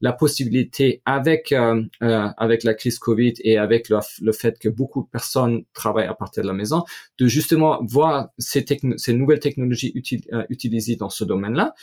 la, 0.00 0.12
possibilité 0.12 1.02
avec 1.04 1.52
euh, 1.52 1.82
euh, 2.02 2.28
avec 2.36 2.64
la 2.64 2.74
crise 2.74 2.98
Covid 2.98 3.34
et 3.40 3.58
avec 3.58 3.88
le, 3.88 3.98
le, 4.20 4.32
fait 4.32 4.58
que 4.58 4.68
beaucoup 4.68 5.02
de 5.02 5.08
personnes 5.08 5.64
travaillent 5.72 6.06
à 6.06 6.14
partir 6.14 6.42
de 6.42 6.48
la 6.48 6.54
maison, 6.54 6.84
de 7.18 7.26
justement 7.26 7.80
voir 7.82 8.28
ces, 8.38 8.64
ces 8.96 9.12
nouvelles 9.12 9.40
technologies 9.40 9.92
euh, 10.32 10.44
utilisées 10.48 10.96
dans 10.96 11.10
ce 11.10 11.24
domaine-là 11.24 11.74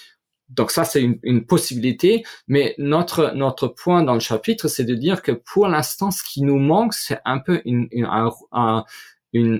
donc 0.49 0.71
ça, 0.71 0.83
c'est 0.83 1.01
une, 1.01 1.19
une, 1.23 1.45
possibilité, 1.45 2.23
mais 2.47 2.73
notre 2.77 3.33
notre 3.35 3.67
point 3.67 4.03
dans 4.03 4.15
le 4.15 4.19
chapitre, 4.19 4.67
c'est 4.67 4.83
de 4.83 4.95
dire 4.95 5.21
que 5.21 5.31
pour 5.31 5.67
l'instant, 5.67 6.12
ce 6.12 6.23
qui 6.23 6.41
nous 6.41 6.57
manque, 6.57 6.93
c'est 6.93 7.19
un 7.25 7.39
peu 7.39 7.62
une, 7.65 7.88
un, 7.93 8.31
un, 8.51 8.83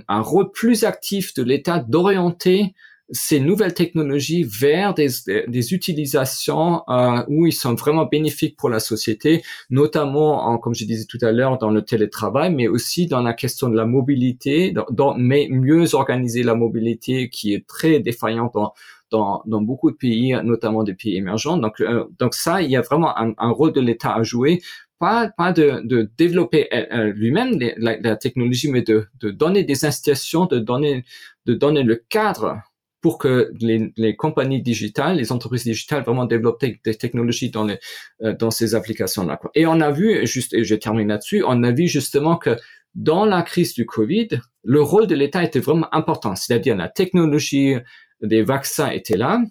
un, 0.08 0.22
rôle 0.22 0.52
plus 0.52 0.84
actif 0.84 1.34
de 1.36 1.44
l'État 1.44 1.80
d'orienter 1.80 2.74
ces 3.12 3.40
nouvelles 3.40 3.74
technologies 3.74 4.44
vers 4.44 4.94
des, 4.94 5.08
des 5.48 5.74
utilisations 5.74 6.84
euh, 6.90 7.24
où 7.28 7.48
ils 7.48 7.54
sont 7.54 7.74
vraiment 7.74 8.06
bénéfiques 8.06 8.56
pour 8.56 8.70
la 8.70 8.80
société, 8.80 9.42
notamment, 9.70 10.48
en, 10.48 10.58
comme 10.60 10.76
je 10.76 10.86
disais 10.86 11.06
tout 11.06 11.18
à 11.22 11.32
l'heure, 11.32 11.58
dans 11.58 11.72
le 11.72 11.84
télétravail, 11.84 12.54
mais 12.54 12.68
aussi 12.68 13.08
dans 13.08 13.22
la 13.22 13.34
question 13.34 13.70
de 13.70 13.76
la 13.76 13.86
mobilité, 13.86 14.74
dans, 14.92 15.16
mais 15.18 15.48
mieux 15.50 15.96
organiser 15.96 16.44
la 16.44 16.54
mobilité 16.54 17.30
qui 17.30 17.54
est 17.54 17.66
très 17.66 18.00
défaillante 18.00 18.54
dans, 18.54 18.74
dans, 19.12 19.42
dans 19.46 19.62
beaucoup 19.62 19.92
de 19.92 19.96
pays, 19.96 20.36
notamment 20.44 20.84
des 20.84 20.94
pays 20.94 21.16
émergents. 21.18 21.58
Donc, 21.58 21.82
euh, 21.82 22.06
donc 22.20 22.34
ça, 22.34 22.62
il 22.62 22.70
y 22.70 22.76
a 22.76 22.82
vraiment 22.82 23.18
un, 23.18 23.34
un 23.38 23.50
rôle 23.50 23.74
de 23.74 23.82
l'État 23.82 24.14
à 24.14 24.24
jouer 24.24 24.62
pas, 25.00 25.30
pas 25.30 25.54
de, 25.54 25.82
de 25.84 26.12
développer 26.18 26.68
euh, 26.74 26.86
euh, 26.92 27.14
lui-même 27.14 27.58
la, 27.78 27.98
la, 28.00 28.16
technologie, 28.18 28.70
mais 28.70 28.82
de, 28.82 29.08
de 29.22 29.32
donner 29.32 29.64
des 29.64 29.86
incitations, 29.86 30.46
de 30.46 30.60
donner, 30.60 31.06
de 31.46 31.54
donner 31.54 31.84
le 31.84 31.96
cadre 31.96 32.62
pour 33.02 33.18
que 33.18 33.52
les, 33.62 33.94
les 33.96 34.18
compagnies 34.18 34.62
digitales, 34.62 35.16
les 35.16 35.32
entreprises 35.32 35.64
digitales 35.64 36.04
vraiment 36.04 36.26
développent 36.26 36.60
des 36.62 36.96
technologies 36.96 37.50
dans, 37.50 37.64
les, 37.64 37.80
euh, 38.22 38.36
dans 38.36 38.52
ces 38.52 38.76
applications-là. 38.76 39.40
Et 39.56 39.66
on 39.66 39.80
a 39.80 39.90
vu, 39.90 40.28
juste, 40.28 40.54
et 40.54 40.66
je 40.66 40.76
termine 40.76 41.08
là-dessus, 41.08 41.44
on 41.48 41.64
a 41.64 41.72
vu 41.72 41.88
justement 41.88 42.36
que 42.36 42.58
dans 42.94 43.24
la 43.24 43.42
crise 43.42 43.74
du 43.74 43.86
Covid, 43.86 44.28
le 44.64 44.82
rôle 44.82 45.08
de 45.08 45.16
l'État 45.16 45.44
était 45.44 45.60
vraiment 45.60 45.88
important, 45.94 46.36
c'est-à-dire 46.36 46.76
la 46.76 46.90
technologie 46.90 47.76
des 48.22 48.44
vaccins 48.44 48.90
était 48.90 49.18
là, 49.18 49.42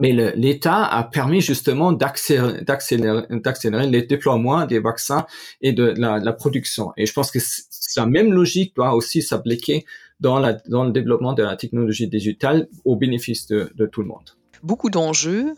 mais 0.00 0.12
l'État 0.12 0.84
a 0.84 1.02
permis 1.02 1.40
justement 1.40 1.92
d'accélérer, 1.92 2.56
les 3.88 4.02
déploiements 4.02 4.64
des 4.64 4.78
vaccins 4.78 5.26
et 5.60 5.72
de 5.72 5.94
la, 5.96 6.32
production. 6.32 6.92
Et 6.96 7.04
je 7.04 7.12
pense 7.12 7.32
que 7.32 7.38
la 7.96 8.06
même 8.06 8.32
logique 8.32 8.76
doit 8.76 8.94
aussi 8.94 9.22
s'appliquer 9.22 9.84
dans, 10.20 10.38
le 10.38 10.90
développement 10.92 11.32
de 11.32 11.42
la 11.42 11.56
technologie 11.56 12.06
digitale 12.06 12.68
au 12.84 12.94
bénéfice 12.94 13.48
de, 13.48 13.86
tout 13.90 14.02
le 14.02 14.08
monde. 14.08 14.30
Beaucoup 14.62 14.90
d'enjeux. 14.90 15.54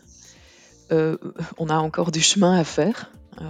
Euh, 0.91 1.17
on 1.57 1.69
a 1.69 1.77
encore 1.77 2.11
du 2.11 2.21
chemin 2.21 2.57
à 2.57 2.63
faire. 2.63 3.11
Euh, 3.41 3.45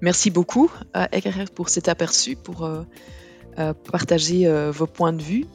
merci 0.00 0.30
beaucoup 0.30 0.70
à 0.92 1.08
pour 1.54 1.68
cet 1.68 1.88
aperçu, 1.88 2.36
pour 2.36 2.64
euh, 2.64 3.72
partager 3.90 4.50
vos 4.72 4.86
points 4.86 5.12
de 5.12 5.22
vue. 5.22 5.46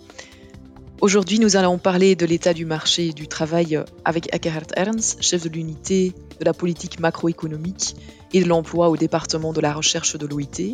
Aujourd'hui, 1.00 1.38
nous 1.38 1.56
allons 1.56 1.78
parler 1.78 2.16
de 2.16 2.26
l'état 2.26 2.56
du 2.56 2.66
marché 2.66 3.14
du 3.14 3.28
travail 3.28 3.80
avec 4.04 4.34
Eckhard 4.34 4.66
Ernst, 4.76 5.22
chef 5.22 5.44
de 5.44 5.50
l'unité 5.50 6.12
de 6.40 6.46
la 6.46 6.54
politique 6.54 7.00
macroéconomique 7.00 7.96
et 8.34 8.42
de 8.42 8.50
l'emploi 8.50 8.90
au 8.90 8.98
département 8.98 9.54
de 9.54 9.62
la 9.62 9.74
recherche 9.74 10.18
de 10.18 10.26
l'OIT. 10.26 10.74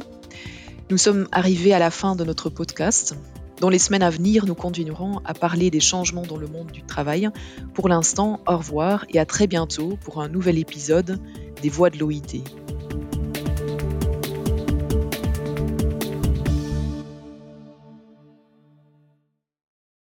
Nous 0.90 0.98
sommes 0.98 1.28
arrivés 1.34 1.74
à 1.74 1.80
la 1.80 1.92
fin 1.92 2.16
de 2.16 2.24
notre 2.24 2.50
podcast. 2.50 3.18
Dans 3.60 3.68
les 3.68 3.80
semaines 3.80 4.02
à 4.02 4.10
venir, 4.10 4.46
nous 4.46 4.56
continuerons 4.56 5.20
à 5.26 5.34
parler 5.34 5.70
des 5.70 5.82
changements 5.82 6.26
dans 6.26 6.38
le 6.38 6.48
monde 6.48 6.72
du 6.72 6.84
travail. 6.84 7.30
Pour 7.74 7.90
l'instant, 7.90 8.40
au 8.48 8.58
revoir 8.58 9.06
et 9.10 9.20
à 9.20 9.26
très 9.26 9.48
bientôt 9.48 9.98
pour 10.06 10.22
un 10.22 10.30
nouvel 10.30 10.58
épisode 10.58 11.20
des 11.62 11.70
Voix 11.70 11.90
de 11.90 11.98
l'OIT. 11.98 12.44